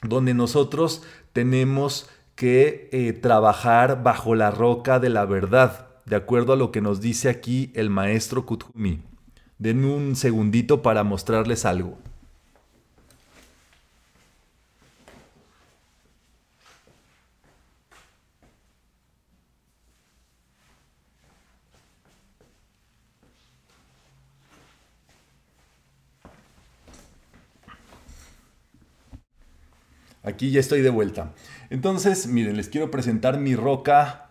donde 0.00 0.32
nosotros 0.32 1.02
tenemos 1.32 2.08
que 2.36 2.88
eh, 2.92 3.14
trabajar 3.14 4.04
bajo 4.04 4.36
la 4.36 4.52
roca 4.52 5.00
de 5.00 5.08
la 5.08 5.24
verdad, 5.24 5.88
de 6.06 6.14
acuerdo 6.14 6.52
a 6.52 6.56
lo 6.56 6.70
que 6.70 6.80
nos 6.80 7.00
dice 7.00 7.28
aquí 7.28 7.72
el 7.74 7.90
maestro 7.90 8.46
Kuthumi. 8.46 9.02
Den 9.58 9.84
un 9.84 10.14
segundito 10.14 10.82
para 10.82 11.02
mostrarles 11.02 11.64
algo. 11.64 11.98
Aquí 30.24 30.50
ya 30.50 30.60
estoy 30.60 30.80
de 30.80 30.90
vuelta. 30.90 31.34
Entonces, 31.70 32.26
miren, 32.26 32.56
les 32.56 32.68
quiero 32.68 32.90
presentar 32.90 33.38
mi 33.38 33.54
roca, 33.54 34.30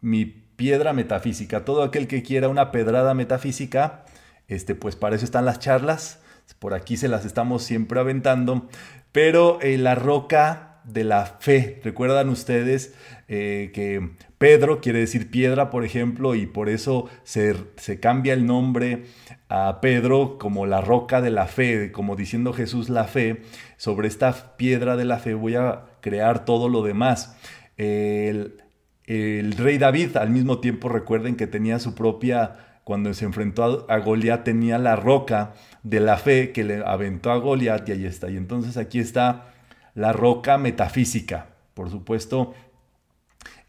mi 0.00 0.26
piedra 0.26 0.92
metafísica. 0.92 1.64
Todo 1.64 1.82
aquel 1.82 2.06
que 2.06 2.22
quiera 2.22 2.48
una 2.48 2.70
pedrada 2.70 3.14
metafísica, 3.14 4.04
este, 4.46 4.74
pues 4.74 4.94
para 4.94 5.16
eso 5.16 5.24
están 5.24 5.46
las 5.46 5.58
charlas. 5.58 6.20
Por 6.58 6.74
aquí 6.74 6.96
se 6.98 7.08
las 7.08 7.24
estamos 7.24 7.62
siempre 7.62 7.98
aventando. 7.98 8.68
Pero 9.10 9.58
eh, 9.62 9.78
la 9.78 9.94
roca 9.94 10.73
de 10.84 11.04
la 11.04 11.26
fe. 11.26 11.80
Recuerdan 11.82 12.28
ustedes 12.28 12.94
eh, 13.28 13.70
que 13.74 14.10
Pedro 14.38 14.80
quiere 14.80 15.00
decir 15.00 15.30
piedra, 15.30 15.70
por 15.70 15.84
ejemplo, 15.84 16.34
y 16.34 16.46
por 16.46 16.68
eso 16.68 17.08
se, 17.22 17.54
se, 17.76 18.00
cambia 18.00 18.34
el 18.34 18.46
nombre 18.46 19.04
a 19.48 19.80
Pedro 19.80 20.38
como 20.38 20.66
la 20.66 20.80
roca 20.80 21.20
de 21.20 21.30
la 21.30 21.46
fe, 21.46 21.92
como 21.92 22.16
diciendo 22.16 22.52
Jesús 22.52 22.88
la 22.88 23.04
fe. 23.04 23.42
Sobre 23.76 24.08
esta 24.08 24.56
piedra 24.56 24.96
de 24.96 25.04
la 25.04 25.18
fe 25.18 25.34
voy 25.34 25.56
a 25.56 25.86
crear 26.00 26.44
todo 26.44 26.68
lo 26.68 26.82
demás. 26.82 27.36
El, 27.76 28.62
el 29.06 29.52
rey 29.52 29.78
David 29.78 30.16
al 30.16 30.30
mismo 30.30 30.60
tiempo 30.60 30.88
recuerden 30.88 31.36
que 31.36 31.46
tenía 31.46 31.78
su 31.78 31.94
propia 31.94 32.56
cuando 32.84 33.12
se 33.14 33.24
enfrentó 33.24 33.86
a, 33.88 33.98
Goliat 33.98 34.44
tenía 34.44 34.78
la 34.78 34.94
roca 34.94 35.54
de 35.82 36.00
la 36.00 36.18
fe 36.18 36.52
que 36.52 36.64
le 36.64 36.82
aventó 36.84 37.30
a 37.32 37.38
Goliat 37.38 37.88
y 37.88 37.92
ahí 37.92 38.04
está. 38.04 38.30
Y 38.30 38.36
entonces 38.36 38.76
aquí 38.76 38.98
está 38.98 39.54
la 39.94 40.12
roca 40.12 40.58
metafísica, 40.58 41.54
por 41.74 41.90
supuesto, 41.90 42.54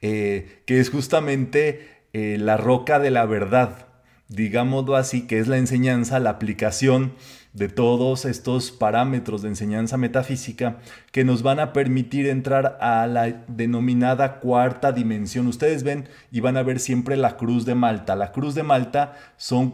eh, 0.02 0.64
que 0.66 0.80
es 0.80 0.90
justamente 0.90 2.04
eh, 2.14 2.38
la 2.40 2.58
roca 2.58 3.00
de 3.00 3.12
la 3.12 3.26
verdad, 3.26 3.88
digámoslo 4.28 4.96
así, 4.96 5.28
que 5.28 5.40
es 5.40 5.48
la 5.48 5.58
enseñanza, 5.58 6.20
la 6.20 6.32
aplicación 6.32 7.14
de 7.56 7.70
todos 7.70 8.26
estos 8.26 8.72
parámetros 8.72 9.42
de 9.42 9.48
enseñanza 9.48 9.96
metafísica 9.96 10.78
que 11.14 11.24
nos 11.24 11.42
van 11.42 11.62
a 11.62 11.72
permitir 11.72 12.28
entrar 12.28 12.78
a 12.82 13.08
la 13.08 13.46
denominada 13.48 14.40
cuarta 14.42 14.92
dimensión. 14.92 15.48
Ustedes 15.48 15.84
ven 15.84 16.10
y 16.32 16.42
van 16.42 16.58
a 16.58 16.64
ver 16.64 16.80
siempre 16.80 17.16
la 17.16 17.38
cruz 17.38 17.66
de 17.66 17.74
Malta. 17.74 18.18
La 18.18 18.34
cruz 18.34 18.56
de 18.56 18.64
Malta 18.64 19.14
son 19.38 19.74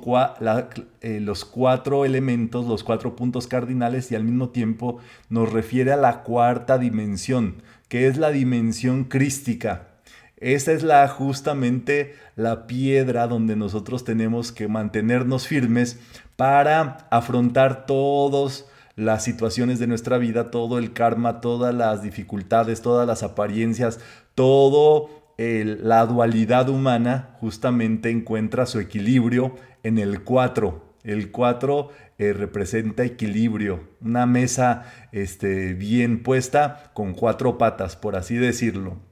eh, 1.01 1.19
los 1.19 1.43
cuatro 1.43 2.05
elementos, 2.05 2.67
los 2.67 2.83
cuatro 2.83 3.15
puntos 3.15 3.47
cardinales 3.47 4.11
y 4.11 4.15
al 4.15 4.23
mismo 4.23 4.49
tiempo 4.49 4.99
nos 5.29 5.51
refiere 5.51 5.91
a 5.91 5.97
la 5.97 6.21
cuarta 6.21 6.77
dimensión, 6.77 7.63
que 7.87 8.05
es 8.05 8.17
la 8.17 8.29
dimensión 8.29 9.05
crística. 9.05 9.90
Esa 10.41 10.73
es 10.73 10.83
la 10.83 11.07
justamente 11.07 12.15
la 12.35 12.67
piedra 12.67 13.27
donde 13.27 13.55
nosotros 13.55 14.03
tenemos 14.03 14.51
que 14.51 14.67
mantenernos 14.67 15.47
firmes 15.47 15.99
para 16.35 17.07
afrontar 17.11 17.85
todas 17.85 18.67
las 18.95 19.23
situaciones 19.23 19.79
de 19.79 19.87
nuestra 19.87 20.17
vida, 20.17 20.51
todo 20.51 20.77
el 20.79 20.93
karma, 20.93 21.39
todas 21.41 21.73
las 21.73 22.01
dificultades, 22.03 22.81
todas 22.81 23.07
las 23.07 23.23
apariencias, 23.23 23.99
todo 24.35 25.21
la 25.37 26.05
dualidad 26.05 26.69
humana 26.69 27.35
justamente 27.39 28.09
encuentra 28.09 28.65
su 28.65 28.79
equilibrio 28.79 29.55
en 29.83 29.97
el 29.97 30.23
4. 30.23 30.91
El 31.03 31.31
4 31.31 31.89
eh, 32.19 32.33
representa 32.33 33.03
equilibrio, 33.03 33.89
una 34.01 34.27
mesa 34.27 34.85
este, 35.11 35.73
bien 35.73 36.21
puesta 36.21 36.91
con 36.93 37.13
cuatro 37.13 37.57
patas, 37.57 37.95
por 37.95 38.15
así 38.15 38.35
decirlo. 38.35 39.10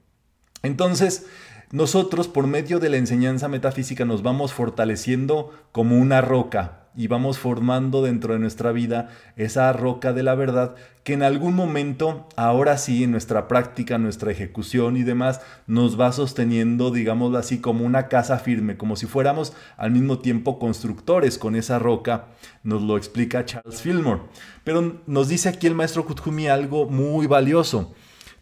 Entonces, 0.64 1.26
nosotros 1.72 2.28
por 2.28 2.48
medio 2.48 2.80
de 2.80 2.90
la 2.90 2.98
enseñanza 2.98 3.48
metafísica 3.48 4.06
nos 4.06 4.24
vamos 4.24 4.54
fortaleciendo 4.54 5.54
como 5.72 5.98
una 5.98 6.22
roca, 6.22 6.80
y 7.00 7.08
vamos 7.08 7.38
formando 7.38 8.02
dentro 8.02 8.34
de 8.34 8.40
nuestra 8.40 8.72
vida 8.72 9.10
esa 9.36 9.72
roca 9.72 10.12
de 10.12 10.24
la 10.24 10.36
verdad 10.36 10.76
que 11.04 11.14
en 11.14 11.24
algún 11.24 11.56
momento, 11.56 12.28
ahora 12.36 12.78
sí, 12.78 13.06
en 13.06 13.12
nuestra 13.12 13.48
práctica, 13.48 13.98
nuestra 13.98 14.32
ejecución 14.32 14.98
y 14.98 15.04
demás, 15.04 15.40
nos 15.66 16.00
va 16.00 16.12
sosteniendo, 16.12 16.92
digámoslo 16.92 17.38
así, 17.38 17.60
como 17.60 17.86
una 17.86 18.10
casa 18.10 18.38
firme, 18.38 18.76
como 18.76 18.98
si 18.98 19.06
fuéramos 19.06 19.54
al 19.78 19.92
mismo 19.92 20.20
tiempo 20.20 20.60
constructores 20.60 21.38
con 21.38 21.56
esa 21.56 21.80
roca, 21.80 22.26
nos 22.64 22.82
lo 22.82 22.98
explica 22.98 23.46
Charles 23.46 23.82
Fillmore. 23.82 24.24
Pero 24.64 25.02
nos 25.08 25.30
dice 25.30 25.48
aquí 25.48 25.68
el 25.68 25.76
maestro 25.76 26.06
Kuthumi 26.06 26.48
algo 26.48 26.86
muy 26.86 27.28
valioso. 27.28 27.94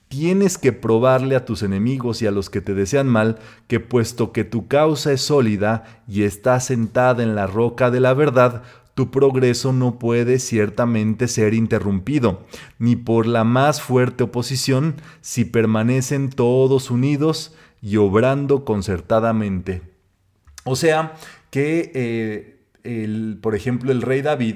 Tienes 0.08 0.58
que 0.58 0.72
probarle 0.72 1.36
a 1.36 1.44
tus 1.46 1.64
enemigos 1.64 2.22
y 2.22 2.28
a 2.28 2.32
los 2.32 2.50
que 2.50 2.62
te 2.62 2.74
desean 2.74 3.08
mal 3.08 3.40
que 3.68 3.80
puesto 3.80 4.32
que 4.32 4.46
tu 4.46 4.68
causa 4.68 5.12
es 5.12 5.22
sólida 5.22 6.02
y 6.08 6.24
está 6.24 6.60
sentada 6.60 7.24
en 7.24 7.36
la 7.36 7.46
roca 7.46 7.92
de 7.92 8.00
la 8.00 8.14
verdad, 8.14 8.64
tu 8.98 9.12
progreso 9.12 9.74
no 9.74 10.00
puede 10.00 10.40
ciertamente 10.40 11.28
ser 11.28 11.54
interrumpido, 11.54 12.48
ni 12.80 12.96
por 12.96 13.28
la 13.28 13.44
más 13.44 13.80
fuerte 13.80 14.24
oposición, 14.24 14.96
si 15.22 15.46
permanecen 15.46 16.32
todos 16.32 16.90
unidos 16.90 17.54
y 17.80 17.98
obrando 17.98 18.66
concertadamente. 18.66 19.84
O 20.64 20.76
sea, 20.76 21.14
que, 21.52 21.92
eh, 22.84 23.38
por 23.40 23.54
ejemplo, 23.54 23.92
el 23.92 24.02
rey 24.02 24.24
David, 24.24 24.56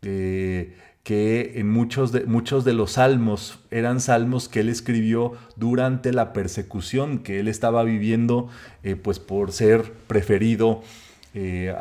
eh, 0.00 0.74
que 1.02 1.54
en 1.56 1.68
muchos 1.68 2.12
de, 2.12 2.24
muchos 2.26 2.64
de 2.64 2.74
los 2.74 2.92
salmos 2.92 3.58
eran 3.70 4.00
salmos 4.00 4.48
que 4.48 4.60
él 4.60 4.68
escribió 4.68 5.32
durante 5.56 6.12
la 6.12 6.32
persecución 6.32 7.18
que 7.18 7.40
él 7.40 7.48
estaba 7.48 7.82
viviendo, 7.82 8.48
eh, 8.84 8.94
pues 8.94 9.18
por 9.18 9.50
ser 9.52 9.92
preferido 10.06 10.82
eh, 11.34 11.74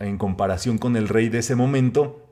en 0.00 0.16
comparación 0.16 0.78
con 0.78 0.96
el 0.96 1.08
rey 1.08 1.28
de 1.28 1.38
ese 1.38 1.56
momento. 1.56 2.24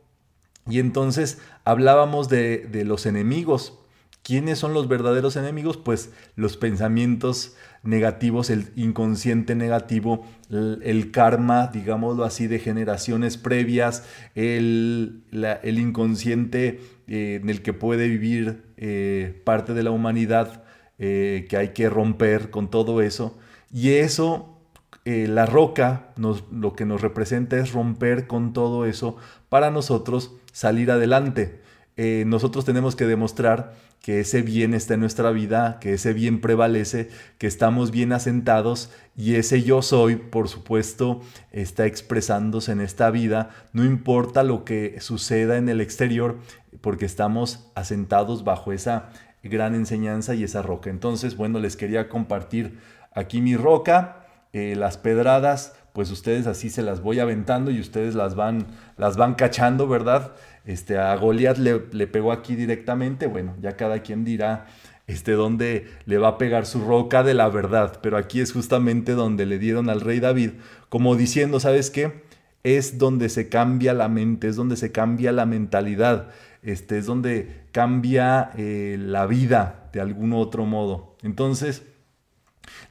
Y 0.68 0.80
entonces 0.80 1.38
hablábamos 1.64 2.28
de, 2.28 2.58
de 2.58 2.84
los 2.84 3.04
enemigos, 3.04 3.78
¿Quiénes 4.26 4.58
son 4.58 4.74
los 4.74 4.88
verdaderos 4.88 5.36
enemigos? 5.36 5.76
Pues 5.76 6.10
los 6.34 6.56
pensamientos 6.56 7.54
negativos, 7.84 8.50
el 8.50 8.72
inconsciente 8.74 9.54
negativo, 9.54 10.26
el, 10.50 11.12
karma, 11.12 11.68
digámoslo 11.68 12.24
así, 12.24 12.48
de 12.48 12.58
generaciones 12.58 13.36
previas, 13.36 14.02
el, 14.34 15.22
inconsciente 15.62 16.80
eh, 17.06 17.38
en 17.40 17.48
el 17.48 17.62
que 17.62 17.72
puede 17.72 18.08
vivir 18.08 18.64
eh, 18.78 19.40
parte 19.44 19.74
de 19.74 19.84
la 19.84 19.92
humanidad, 19.92 20.64
eh, 20.98 21.46
que 21.48 21.56
hay 21.56 21.68
que 21.68 21.88
romper 21.88 22.50
con 22.50 22.68
todo 22.68 23.02
eso. 23.02 23.38
Y 23.72 23.90
eso, 23.90 24.58
la 25.04 25.46
roca, 25.46 26.08
lo 26.16 26.72
que 26.74 26.84
nos 26.84 27.00
representa 27.00 27.58
es 27.58 27.70
romper 27.70 28.26
con 28.26 28.52
todo 28.52 28.86
eso 28.86 29.18
para 29.48 29.70
nosotros 29.70 30.34
salir 30.50 30.90
adelante. 30.90 31.60
nosotros 31.96 32.64
tenemos 32.64 32.96
que 32.96 33.06
demostrar 33.06 33.85
que 34.06 34.20
ese 34.20 34.42
bien 34.42 34.72
está 34.72 34.94
en 34.94 35.00
nuestra 35.00 35.32
vida, 35.32 35.78
que 35.80 35.94
ese 35.94 36.12
bien 36.12 36.40
prevalece, 36.40 37.08
que 37.38 37.48
estamos 37.48 37.90
bien 37.90 38.12
asentados 38.12 38.92
y 39.16 39.34
ese 39.34 39.64
yo 39.64 39.82
soy, 39.82 40.14
por 40.14 40.46
supuesto, 40.46 41.22
está 41.50 41.86
expresándose 41.86 42.70
en 42.70 42.80
esta 42.80 43.10
vida, 43.10 43.50
no 43.72 43.84
importa 43.84 44.44
lo 44.44 44.64
que 44.64 45.00
suceda 45.00 45.56
en 45.56 45.68
el 45.68 45.80
exterior, 45.80 46.38
porque 46.80 47.04
estamos 47.04 47.72
asentados 47.74 48.44
bajo 48.44 48.70
esa 48.70 49.08
gran 49.42 49.74
enseñanza 49.74 50.36
y 50.36 50.44
esa 50.44 50.62
roca. 50.62 50.88
Entonces, 50.88 51.36
bueno, 51.36 51.58
les 51.58 51.76
quería 51.76 52.08
compartir 52.08 52.78
aquí 53.12 53.40
mi 53.40 53.56
roca, 53.56 54.24
eh, 54.52 54.76
las 54.76 54.98
pedradas, 54.98 55.74
pues 55.92 56.12
ustedes 56.12 56.46
así 56.46 56.70
se 56.70 56.82
las 56.82 57.00
voy 57.00 57.18
aventando 57.18 57.72
y 57.72 57.80
ustedes 57.80 58.14
las 58.14 58.36
van, 58.36 58.66
las 58.98 59.16
van 59.16 59.34
cachando, 59.34 59.88
¿verdad? 59.88 60.32
Este, 60.66 60.98
a 60.98 61.14
Goliat 61.16 61.58
le, 61.58 62.06
pegó 62.06 62.32
aquí 62.32 62.56
directamente, 62.56 63.26
bueno, 63.26 63.54
ya 63.62 63.76
cada 63.76 64.00
quien 64.00 64.24
dirá 64.24 64.66
este, 65.06 65.32
dónde 65.32 65.86
le 66.06 66.18
va 66.18 66.28
a 66.28 66.38
pegar 66.38 66.66
su 66.66 66.84
roca 66.84 67.22
de 67.22 67.34
la 67.34 67.48
verdad, 67.48 68.00
pero 68.02 68.16
aquí 68.16 68.40
es 68.40 68.52
justamente 68.52 69.12
donde 69.12 69.46
le 69.46 69.58
dieron 69.60 69.88
al 69.88 70.00
rey 70.00 70.18
David, 70.18 70.50
como 70.88 71.14
diciendo, 71.14 71.60
¿sabes 71.60 71.90
qué? 71.90 72.24
Es 72.64 72.98
donde 72.98 73.28
se 73.28 73.48
cambia 73.48 73.94
la 73.94 74.08
mente, 74.08 74.48
es 74.48 74.56
donde 74.56 74.76
se 74.76 74.90
cambia 74.90 75.30
la 75.30 75.46
mentalidad, 75.46 76.30
este, 76.62 76.98
es 76.98 77.06
donde 77.06 77.62
cambia 77.70 78.50
eh, 78.56 78.96
la 78.98 79.26
vida 79.26 79.88
de 79.92 80.00
algún 80.00 80.32
otro 80.32 80.66
modo. 80.66 81.16
Entonces, 81.22 81.84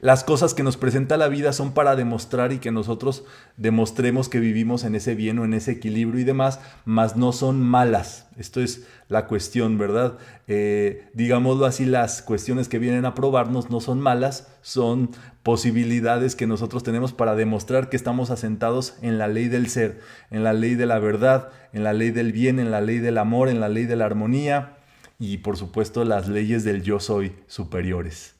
las 0.00 0.24
cosas 0.24 0.54
que 0.54 0.62
nos 0.62 0.76
presenta 0.76 1.16
la 1.16 1.28
vida 1.28 1.52
son 1.52 1.72
para 1.72 1.96
demostrar 1.96 2.52
y 2.52 2.58
que 2.58 2.70
nosotros 2.70 3.24
demostremos 3.56 4.28
que 4.28 4.40
vivimos 4.40 4.84
en 4.84 4.94
ese 4.94 5.14
bien 5.14 5.38
o 5.38 5.44
en 5.44 5.54
ese 5.54 5.72
equilibrio 5.72 6.20
y 6.20 6.24
demás, 6.24 6.60
mas 6.84 7.16
no 7.16 7.32
son 7.32 7.60
malas. 7.60 8.26
Esto 8.36 8.60
es 8.60 8.86
la 9.08 9.26
cuestión, 9.26 9.78
¿verdad? 9.78 10.18
Eh, 10.46 11.08
digámoslo 11.14 11.64
así, 11.64 11.84
las 11.86 12.22
cuestiones 12.22 12.68
que 12.68 12.78
vienen 12.78 13.04
a 13.06 13.14
probarnos 13.14 13.70
no 13.70 13.80
son 13.80 14.00
malas, 14.00 14.48
son 14.62 15.10
posibilidades 15.42 16.36
que 16.36 16.46
nosotros 16.46 16.82
tenemos 16.82 17.12
para 17.12 17.34
demostrar 17.34 17.88
que 17.88 17.96
estamos 17.96 18.30
asentados 18.30 18.96
en 19.00 19.16
la 19.16 19.28
ley 19.28 19.48
del 19.48 19.68
ser, 19.68 20.00
en 20.30 20.44
la 20.44 20.52
ley 20.52 20.74
de 20.74 20.86
la 20.86 20.98
verdad, 20.98 21.50
en 21.72 21.84
la 21.84 21.92
ley 21.92 22.10
del 22.10 22.32
bien, 22.32 22.58
en 22.58 22.70
la 22.70 22.80
ley 22.80 22.98
del 22.98 23.18
amor, 23.18 23.48
en 23.48 23.60
la 23.60 23.68
ley 23.68 23.84
de 23.84 23.96
la 23.96 24.06
armonía 24.06 24.76
y 25.18 25.38
por 25.38 25.56
supuesto 25.56 26.04
las 26.04 26.28
leyes 26.28 26.64
del 26.64 26.82
yo 26.82 27.00
soy 27.00 27.32
superiores. 27.46 28.35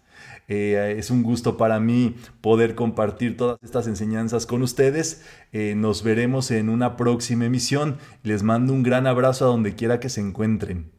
Eh, 0.49 0.95
es 0.99 1.11
un 1.11 1.23
gusto 1.23 1.57
para 1.57 1.81
mí 1.81 2.17
poder 2.41 2.75
compartir 2.75 3.37
todas 3.37 3.59
estas 3.63 3.87
enseñanzas 3.87 4.47
con 4.47 4.63
ustedes. 4.63 5.25
Eh, 5.53 5.75
nos 5.77 6.03
veremos 6.03 6.51
en 6.51 6.69
una 6.69 6.97
próxima 6.97 7.47
emisión. 7.47 7.99
Les 8.23 8.43
mando 8.43 8.73
un 8.73 8.83
gran 8.83 9.07
abrazo 9.07 9.45
a 9.45 9.49
donde 9.49 9.75
quiera 9.75 10.01
que 10.01 10.09
se 10.09 10.21
encuentren. 10.21 10.91